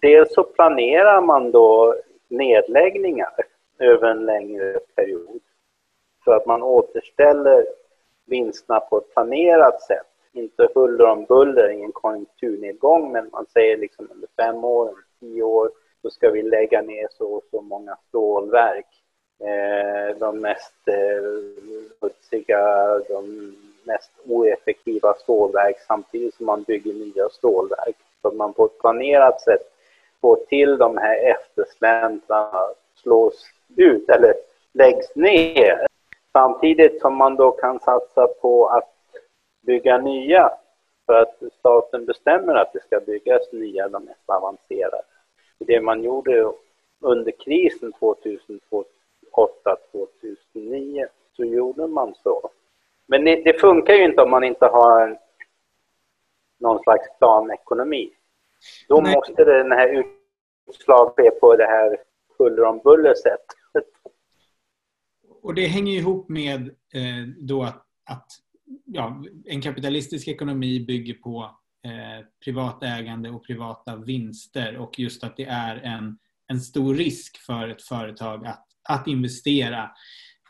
[0.00, 1.94] dels så planerar man då
[2.28, 3.34] nedläggningar
[3.78, 5.40] över en längre period
[6.24, 7.66] så att man återställer
[8.26, 10.06] vinsterna på ett planerat sätt.
[10.32, 15.42] Inte huller om buller, i en konjunkturnedgång, men man säger liksom under fem år, tio
[15.42, 15.70] år,
[16.02, 18.86] så ska vi lägga ner så och så många stålverk
[19.38, 21.22] Eh, de mest eh,
[21.98, 23.54] smutsiga, eh, de
[23.84, 27.96] mest oeffektiva stålverk samtidigt som man bygger nya stålverk.
[28.22, 29.72] Så att man på ett planerat sätt
[30.20, 32.60] får till de här eftersläntrarna
[32.94, 33.44] slås
[33.76, 34.34] ut eller
[34.72, 35.86] läggs ner.
[36.32, 38.94] Samtidigt som man då kan satsa på att
[39.60, 40.50] bygga nya
[41.06, 45.02] för att staten bestämmer att det ska byggas nya, de mest avancerade.
[45.58, 46.52] Det man gjorde
[47.00, 48.84] under krisen 2000-2000
[49.36, 51.06] 2008-2009
[51.36, 52.50] så gjorde man så.
[53.06, 55.18] Men det, det, funkar ju inte om man inte har
[56.60, 58.10] någon slags planekonomi.
[58.88, 59.14] Då Nej.
[59.14, 60.04] måste den här
[60.68, 61.96] utslag ske på det här
[62.38, 63.90] huller om buller sättet.
[65.42, 66.60] Och det hänger ihop med
[66.94, 68.26] eh, då att, att
[68.84, 71.50] ja, en kapitalistisk ekonomi bygger på
[71.84, 77.36] eh, privat ägande och privata vinster och just att det är en, en stor risk
[77.46, 79.82] för ett företag att att investera.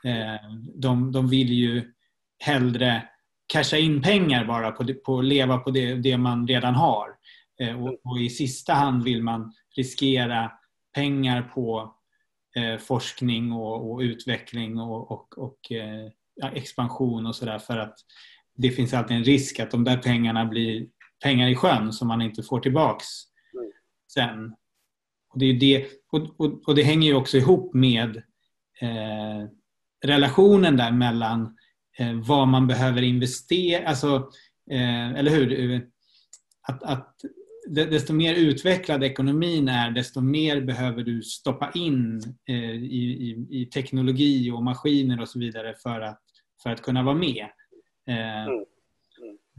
[0.05, 1.93] Eh, de, de vill ju
[2.39, 3.09] hellre
[3.47, 7.09] casha in pengar bara på, på leva på det, det man redan har.
[7.61, 10.53] Eh, och, och, i sista hand vill man riskera
[10.95, 11.95] pengar på
[12.57, 15.59] eh, forskning och, och, utveckling och, och, och
[16.35, 17.95] ja, expansion och sådär för att
[18.57, 20.87] det finns alltid en risk att de där pengarna blir
[21.23, 23.07] pengar i sjön som man inte får tillbaks
[24.15, 24.55] sen.
[25.35, 28.17] Och det, är det, och, och, och det hänger ju också ihop med
[28.81, 29.49] eh,
[30.05, 31.57] relationen där mellan
[31.99, 34.31] eh, vad man behöver investera, alltså,
[34.71, 35.89] eh, eller hur?
[36.69, 37.15] Att, att
[37.67, 43.67] desto mer utvecklad ekonomin är, desto mer behöver du stoppa in eh, i, i, i,
[43.67, 46.21] teknologi och maskiner och så vidare för att,
[46.63, 47.47] för att kunna vara med.
[48.09, 48.65] Eh, mm.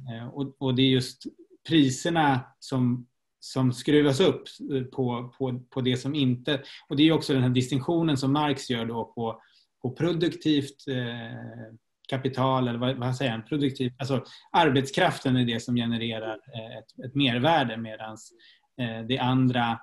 [0.09, 1.23] Eh, och, och, det är just
[1.67, 3.07] priserna som
[3.45, 4.43] som skruvas upp
[4.73, 6.61] eh, på, på, på det som inte...
[6.89, 9.41] Och det är också den här distinktionen som Marx gör då på,
[9.81, 11.75] på produktivt eh,
[12.09, 13.45] kapital, eller vad, vad säger han?
[13.45, 18.17] Produktiv, alltså arbetskraften är det som genererar eh, ett, ett mervärde medan
[18.81, 19.79] eh, det andra,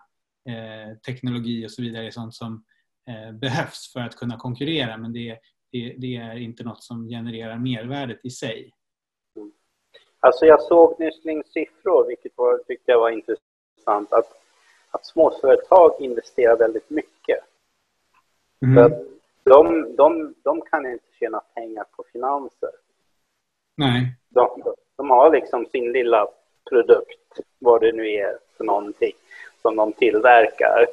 [0.48, 2.64] eh, teknologi och så vidare, är sånt som
[3.08, 5.38] eh, behövs för att kunna konkurrera men det,
[5.72, 8.70] det, det är inte något som genererar mervärdet i sig.
[10.20, 13.51] Alltså jag såg nyss siffror, vilket var, tyckte jag var intressant
[13.82, 14.28] intressant att,
[14.90, 17.38] att småföretag investerar väldigt mycket.
[18.62, 18.74] Mm.
[18.74, 19.02] För att
[19.44, 22.70] de, de, de kan inte tjäna pengar på finanser.
[23.76, 24.16] Nej.
[24.28, 26.28] De, de har liksom sin lilla
[26.70, 29.12] produkt, vad det nu är för någonting,
[29.62, 30.86] som de tillverkar.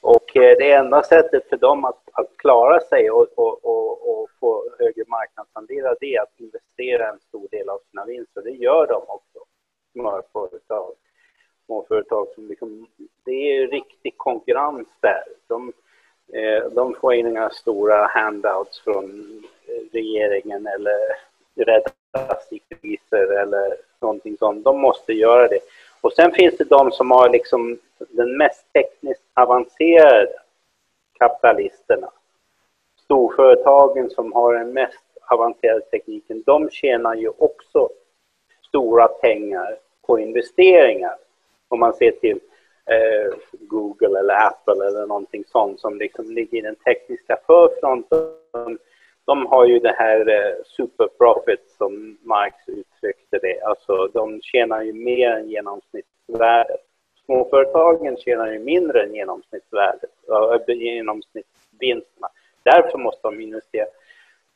[0.00, 4.30] Och eh, det enda sättet för dem att, att klara sig och, och, och, och
[4.40, 8.42] få högre marknadsandelar, det är att investera en stor del av sina vinster.
[8.42, 9.38] Det gör de också,
[9.92, 10.94] smörföretag
[11.68, 12.86] småföretag som liksom,
[13.24, 15.24] det är riktig konkurrens där.
[15.46, 15.72] De,
[16.32, 19.42] eh, de får inga stora handouts från
[19.92, 20.98] regeringen eller
[21.54, 24.64] räddas i kriser eller någonting sånt.
[24.64, 25.60] De måste göra det.
[26.00, 30.32] Och sen finns det de som har liksom den mest tekniskt avancerade
[31.18, 32.10] kapitalisterna.
[33.04, 37.88] Storföretagen som har den mest avancerade tekniken, de tjänar ju också
[38.68, 41.16] stora pengar på investeringar.
[41.68, 42.40] Om man ser till
[42.90, 48.78] eh, Google eller Apple eller någonting sånt som liksom ligger i den tekniska förfronten.
[49.24, 53.60] De har ju det här eh, superprofit som Marx uttryckte det.
[53.60, 56.80] Alltså de tjänar ju mer än genomsnittsvärdet.
[57.24, 60.10] Småföretagen tjänar ju mindre än genomsnittsvärdet,
[60.68, 62.28] äh, genomsnittsvinsterna.
[62.62, 63.86] Därför måste de investera.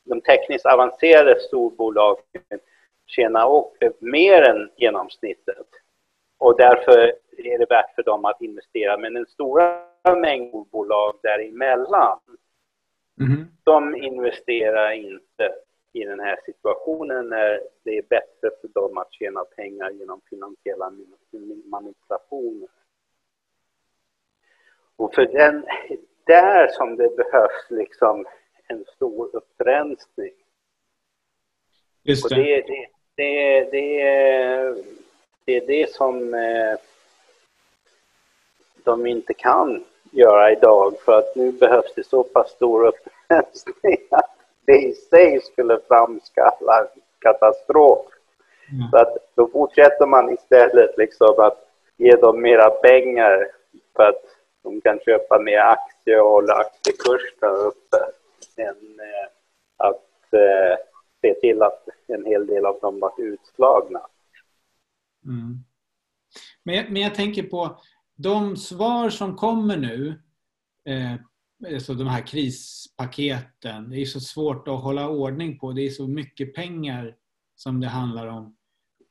[0.03, 2.59] De tekniskt avancerade storbolagen
[3.05, 3.65] tjänar
[3.99, 5.67] mer än genomsnittet.
[6.37, 8.97] Och därför är det värt för dem att investera.
[8.97, 12.19] Men den stora mängden bolag däremellan,
[13.19, 13.45] mm.
[13.63, 15.55] de investerar inte
[15.93, 20.91] i den här situationen när det är bättre för dem att tjäna pengar genom finansiella
[21.65, 22.69] manipulationer.
[24.95, 25.65] Och för den,
[26.25, 28.25] där som det behövs liksom
[28.67, 30.33] en stor upprensning.
[32.03, 32.35] Just det.
[32.35, 34.83] Och det, det, det, det,
[35.45, 36.79] det är det som eh,
[38.83, 44.35] de inte kan göra idag för att nu behövs det så pass stor upprensning att
[44.65, 46.87] det i sig skulle framskalla
[47.19, 48.05] katastrof.
[48.71, 48.91] Mm.
[48.91, 53.47] Så att då fortsätter man istället liksom att ge dem mera pengar
[53.95, 54.23] för att
[54.63, 57.97] de kan köpa mer aktier och hålla aktiekurserna uppe
[58.57, 59.27] än eh,
[59.77, 60.77] att eh,
[61.21, 64.01] se till att en hel del av dem var utslagna.
[65.25, 65.63] Mm.
[66.63, 67.81] Men, jag, men jag tänker på
[68.15, 70.21] de svar som kommer nu,
[70.85, 71.15] eh,
[71.73, 75.71] alltså de här krispaketen, det är så svårt att hålla ordning på.
[75.71, 77.15] Det är så mycket pengar
[77.55, 78.57] som det handlar om.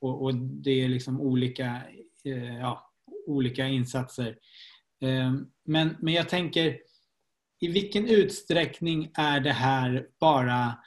[0.01, 1.81] Och, och det är liksom olika,
[2.23, 2.91] eh, ja,
[3.27, 4.37] olika insatser.
[5.01, 5.33] Eh,
[5.65, 6.79] men, men jag tänker,
[7.59, 10.77] i vilken utsträckning är det här bara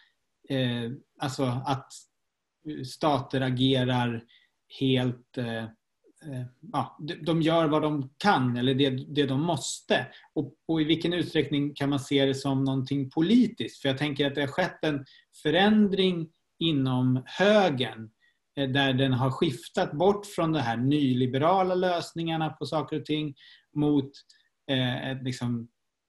[0.49, 1.93] eh, alltså att
[2.87, 4.25] stater agerar
[4.81, 10.07] helt eh, eh, ja, de gör vad de kan eller det, det de måste.
[10.35, 13.83] Och, och, i vilken utsträckning kan man se det som någonting politiskt?
[13.83, 15.05] För jag tänker att det har skett en
[15.43, 18.11] förändring inom högern
[18.57, 23.35] eh, där den har skiftat bort från de här nyliberala lösningarna på saker och ting
[23.77, 24.11] mot
[24.71, 25.69] eh, ett liksom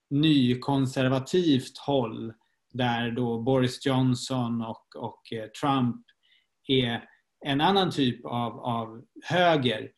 [0.09, 2.33] nykonservativt håll
[2.73, 6.05] där då Boris Johnson och, och eh, Trump
[6.67, 7.03] är
[7.45, 9.91] en annan typ av, av höger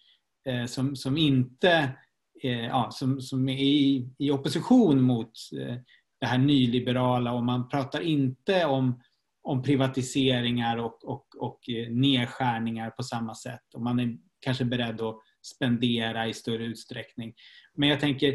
[0.47, 1.95] eh, som, som inte
[2.43, 5.75] eh, ja, som, som är i, i opposition mot eh,
[6.19, 9.01] det här nyliberala och man pratar inte om,
[9.43, 15.01] om privatiseringar och, och, och eh, nedskärningar på samma sätt och man är kanske beredd
[15.01, 17.33] att spendera i större utsträckning.
[17.75, 18.33] Men jag tänker,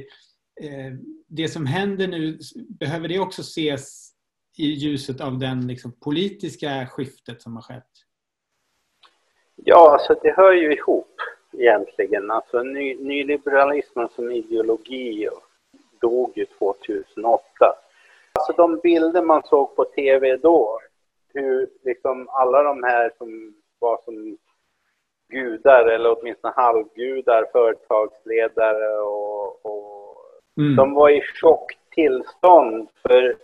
[0.62, 0.92] eh,
[1.28, 2.38] det som händer nu,
[2.68, 4.10] behöver det också ses
[4.58, 7.90] i ljuset av den liksom, politiska skiftet som har skett?
[9.56, 11.20] Ja, alltså det hör ju ihop
[11.52, 12.30] egentligen.
[12.30, 15.28] Alltså ny, nyliberalismen som ideologi
[16.00, 17.42] dog ju 2008.
[18.32, 20.80] Alltså de bilder man såg på TV då,
[21.34, 24.38] hur liksom alla de här som var som
[25.28, 30.16] gudar eller åtminstone halvgudar, företagsledare och, och
[30.56, 30.76] mm.
[30.76, 33.36] de var i chocktillstånd för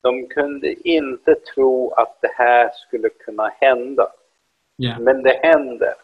[0.00, 4.12] de kunde inte tro att det här skulle kunna hända.
[4.78, 5.00] Yeah.
[5.00, 5.94] Men det hände.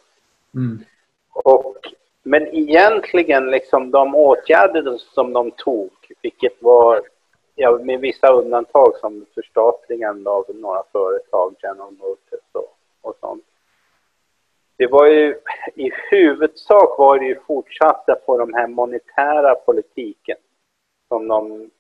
[0.54, 0.84] Mm.
[1.32, 1.76] Och,
[2.22, 5.90] men egentligen liksom de åtgärder som de tog,
[6.22, 7.02] vilket var
[7.54, 13.44] ja, med vissa undantag som förstatligande av några företag, General Motors och, och sånt.
[14.76, 15.36] Det var ju
[15.74, 20.36] i huvudsak var det ju fortsatta på de här monetära politiken
[21.08, 21.70] som de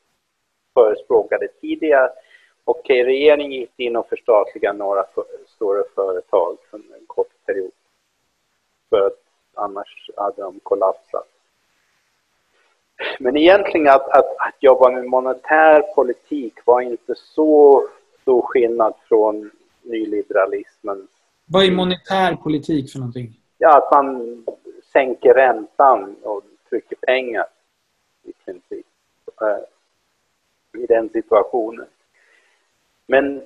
[0.74, 2.10] förespråkade tidigare.
[2.64, 7.70] Okej, regeringen gick in och förstatligade några för, stora företag under en kort period.
[8.90, 9.18] För att
[9.54, 11.28] annars hade de kollapsat.
[13.18, 17.88] Men egentligen att, att, att jobba med monetär politik var inte så
[18.20, 19.50] stor skillnad från
[19.82, 21.08] nyliberalismen.
[21.46, 23.40] Vad är monetär politik för någonting?
[23.58, 24.44] Ja, att man
[24.92, 27.46] sänker räntan och trycker pengar
[28.22, 28.86] i princip.
[29.40, 31.86] Eh, I den situationen.
[33.06, 33.42] Men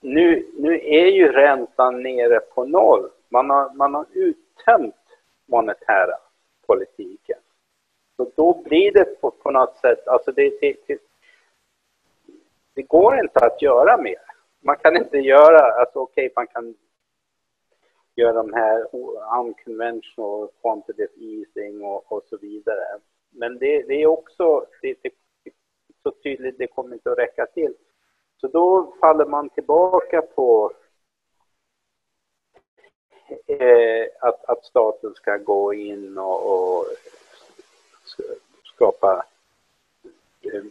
[0.00, 3.10] nu, nu är ju räntan nere på noll.
[3.28, 4.94] Man har, man har uttömt
[5.46, 6.18] monetära
[6.66, 7.38] politiken.
[8.16, 10.98] Så då blir det på, på något sätt, alltså det, det, det,
[12.74, 14.20] det, går inte att göra mer.
[14.60, 16.74] Man kan inte göra, alltså okej, okay, man kan
[18.14, 18.86] göra de här
[19.40, 22.84] unconventional quantitative easing och, och så vidare.
[23.30, 25.10] Men det, det är också, det, det,
[26.02, 27.74] så tydligt, det kommer inte att räcka till.
[28.40, 30.72] Så då faller man tillbaka på
[33.46, 36.86] eh, att, att staten ska gå in och, och
[38.64, 39.24] skapa
[40.42, 40.62] eh,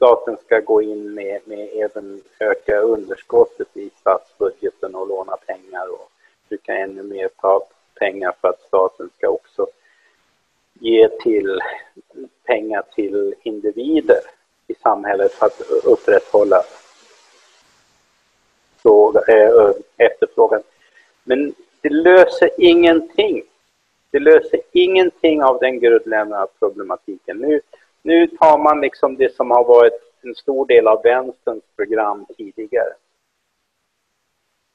[0.00, 6.10] Staten ska gå in med, med även öka underskottet i statsbudgeten och låna pengar och
[6.48, 9.66] trycka ännu mer ta pengar för att staten ska också
[10.72, 11.60] ge till
[12.44, 14.20] pengar till individer
[14.66, 16.62] i samhället för att upprätthålla
[18.82, 20.62] fråga, äh, efterfrågan.
[21.24, 23.42] Men det löser ingenting.
[24.10, 27.36] Det löser ingenting av den grundläggande problematiken.
[27.38, 27.60] Nu,
[28.02, 32.92] nu tar man liksom det som har varit en stor del av vänsterns program tidigare.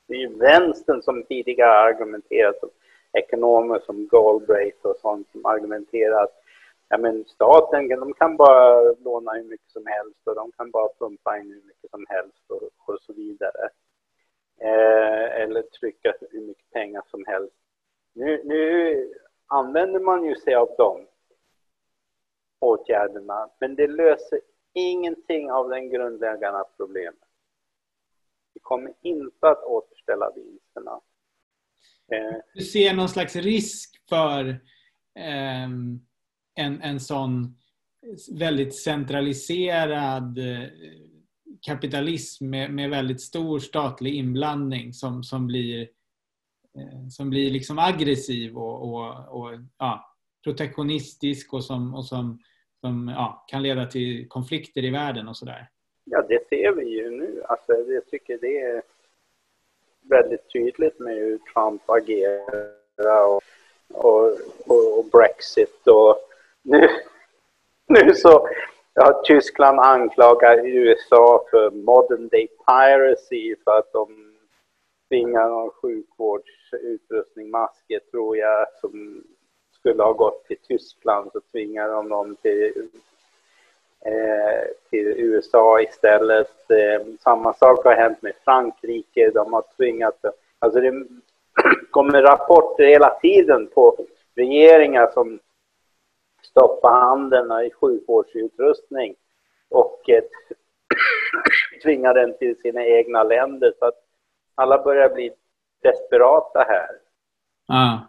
[0.08, 2.56] Det är ju vänstern som tidigare argumenterat,
[3.14, 6.41] ekonomer som Galbraith och sånt som argumenterar att
[6.89, 10.89] ja, men staten de kan bara låna hur mycket som helst och de kan bara
[10.99, 13.70] pumpa in hur mycket som helst och, och så vidare.
[14.62, 17.56] Eh, eller trycka hur mycket pengar som helst.
[18.14, 19.14] Nu, nu
[19.47, 21.08] använder man ju sig av de
[22.60, 24.39] åtgärderna, men det löser
[24.74, 27.16] ingenting av den grundläggande problemet.
[28.53, 31.01] Vi kommer inte att återställa vinsterna.
[32.12, 34.49] Eh, du ser någon slags risk för
[35.16, 35.64] eh,
[36.56, 37.58] en, en sån
[38.32, 40.70] väldigt centraliserad eh,
[41.66, 45.82] kapitalism med, med väldigt stor statlig inblandning som, som blir,
[46.78, 52.39] eh, som blir liksom aggressiv och, och, och ja, protektionistisk och som, och som,
[52.82, 55.70] som ja, kan leda till konflikter i världen och sådär.
[56.03, 57.43] Ja, det ser vi ju nu.
[57.47, 58.82] Alltså, jag tycker det är
[60.01, 63.41] väldigt tydligt med hur Trump agerar och,
[63.88, 66.16] och, och, och Brexit och
[66.61, 66.89] nu,
[67.88, 68.49] nu så
[68.98, 74.34] Ja, Tyskland anklagar USA för modern day piracy för att de
[75.10, 79.24] tvingar någon sjukvårdsutrustning, masker tror jag, som
[79.80, 81.32] skulle ha gått till Tyskland.
[81.34, 82.89] Så tvingar de dem till,
[84.06, 86.72] eh, till USA istället.
[86.72, 90.26] Eh, samma sak har hänt med Frankrike, de har tvingat
[90.60, 91.06] Alltså det
[91.91, 93.98] kommer rapporter hela tiden på
[94.36, 95.39] regeringar som
[96.56, 99.16] stoppa handeln i sjukvårdsutrustning
[99.70, 100.24] och eh,
[101.84, 103.74] tvinga den till sina egna länder.
[103.80, 103.95] Så att
[104.56, 105.32] alla börjar bli
[105.84, 106.89] desperata här.
[107.68, 107.99] Ah.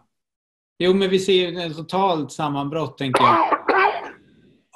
[0.78, 3.59] Jo, men vi ser ju ett totalt sammanbrott, tänker jag,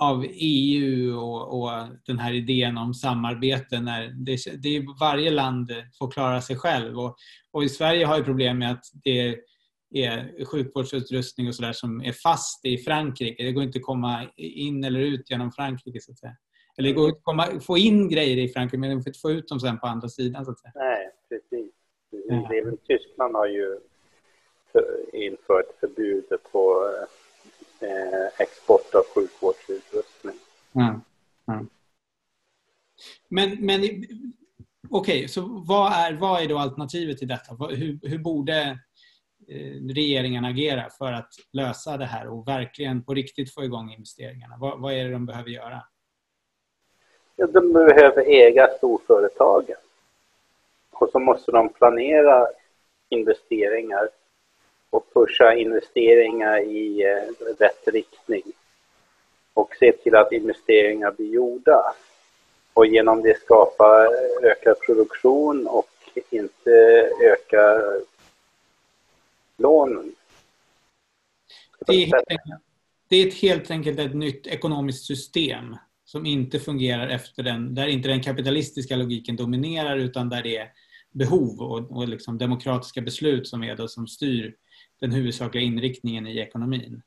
[0.01, 1.71] av EU och, och,
[2.07, 6.99] den här idén om samarbete när det, det varje land får klara sig själv.
[6.99, 7.17] Och,
[7.53, 9.37] och i Sverige har ju problem med att det
[9.91, 13.43] är sjukvårdsutrustning och sådär som är fast i Frankrike.
[13.43, 16.37] Det går inte att komma in eller ut genom Frankrike så att säga.
[16.79, 19.21] Eller det går inte att komma, få in grejer i Frankrike men man får inte
[19.21, 20.73] få ut dem sen på andra sidan så att säga.
[20.75, 21.73] Nej, precis.
[22.11, 22.51] Ja.
[22.87, 23.79] Tyskland har ju
[25.13, 26.91] infört förbud på
[27.81, 30.37] eh, export av sjukvårdsutrustning.
[30.73, 31.01] Ja.
[31.45, 31.65] Ja.
[33.29, 34.05] Men, men okej,
[34.91, 37.55] okay, så vad är, vad är då alternativet till detta?
[37.55, 38.79] Hur, hur borde
[39.53, 44.57] Eh, regeringen agera för att lösa det här och verkligen på riktigt få igång investeringarna?
[44.61, 45.83] Vad, vad är det de behöver göra?
[47.37, 49.77] Ja, de behöver äga storföretagen.
[50.91, 52.47] Och så måste de planera
[53.09, 54.09] investeringar
[54.91, 58.43] och pusha investeringar i eh, rätt riktning.
[59.55, 61.95] Och se till att investeringar blir gjorda.
[62.75, 65.91] Och genom det skapa eh, ökad produktion och
[66.31, 66.71] inte
[67.23, 67.83] öka
[69.61, 70.15] lånen.
[71.87, 72.63] Det är, enkelt,
[73.09, 77.87] det är ett helt enkelt ett nytt ekonomiskt system som inte fungerar efter den, där
[77.87, 80.73] inte den kapitalistiska logiken dominerar utan där det är
[81.11, 84.55] behov och, och liksom demokratiska beslut som är det som styr
[85.01, 87.03] den huvudsakliga inriktningen i ekonomin.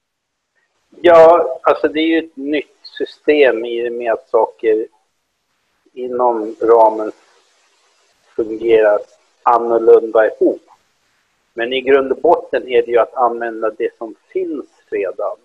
[1.01, 4.88] Ja, alltså det är ju ett nytt system i och med att saker
[5.93, 7.12] inom ramen
[8.36, 8.99] fungerar
[9.43, 10.62] annorlunda ihop.
[11.54, 15.38] Men i grund och botten är det ju att använda det som finns redan.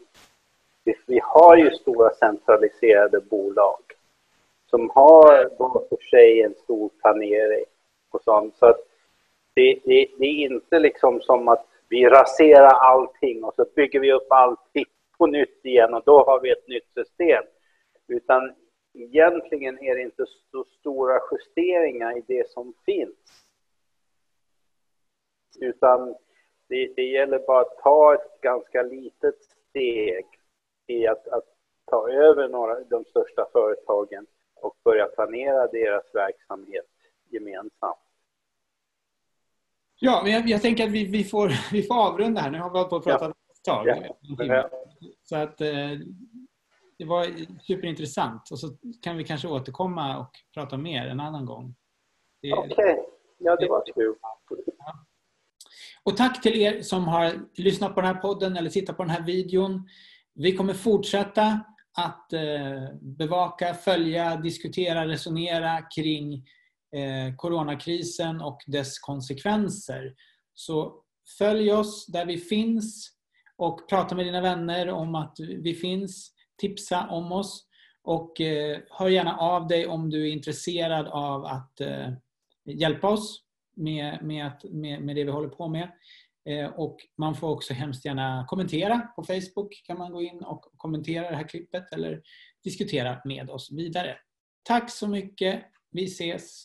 [1.06, 3.80] Vi har ju stora centraliserade bolag
[4.70, 7.64] som har var för sig en stor planering
[8.10, 8.56] och sånt.
[8.56, 8.80] Så att
[9.54, 14.12] det, det, det, är inte liksom som att vi raserar allting och så bygger vi
[14.12, 14.84] upp allting
[15.18, 17.44] på nytt igen och då har vi ett nytt system.
[18.08, 18.54] Utan
[18.94, 23.44] egentligen är det inte så stora justeringar i det som finns.
[25.60, 26.14] Utan
[26.68, 29.34] det, det gäller bara att ta ett ganska litet
[29.68, 30.26] steg
[30.86, 31.44] i att, att
[31.84, 36.86] ta över några, de största företagen och börja planera deras verksamhet
[37.30, 37.98] gemensamt.
[40.00, 42.50] Ja, men jag, jag tänker att vi, vi, får, vi får avrunda här.
[42.50, 43.30] Nu har vi hållit på att prata ja.
[43.30, 43.88] ett tag.
[44.46, 44.70] Ja.
[45.22, 45.90] Så att, eh,
[46.98, 47.26] det var
[47.62, 48.50] superintressant.
[48.50, 48.68] Och så
[49.02, 51.74] kan vi kanske återkomma och prata mer en annan gång.
[52.56, 52.72] Okej.
[52.72, 52.96] Okay.
[53.38, 54.14] Ja, det var kul.
[54.78, 55.07] Ja.
[56.08, 59.10] Och tack till er som har lyssnat på den här podden eller tittat på den
[59.10, 59.88] här videon.
[60.34, 61.60] Vi kommer fortsätta
[61.98, 66.34] att eh, bevaka, följa, diskutera, resonera kring
[66.96, 70.14] eh, coronakrisen och dess konsekvenser.
[70.54, 71.02] Så
[71.38, 73.10] följ oss där vi finns
[73.56, 76.32] och prata med dina vänner om att vi finns.
[76.60, 77.66] Tipsa om oss
[78.02, 81.80] och eh, hör gärna av dig om du är intresserad av att
[82.64, 83.47] hjälpa oss
[83.78, 85.90] med, med, med, med det vi håller på med.
[86.48, 88.98] Eh, och man får också hemskt gärna kommentera.
[88.98, 92.22] På Facebook kan man gå in och kommentera det här klippet eller
[92.64, 94.16] diskutera med oss vidare.
[94.62, 95.64] Tack så mycket.
[95.90, 96.64] Vi ses!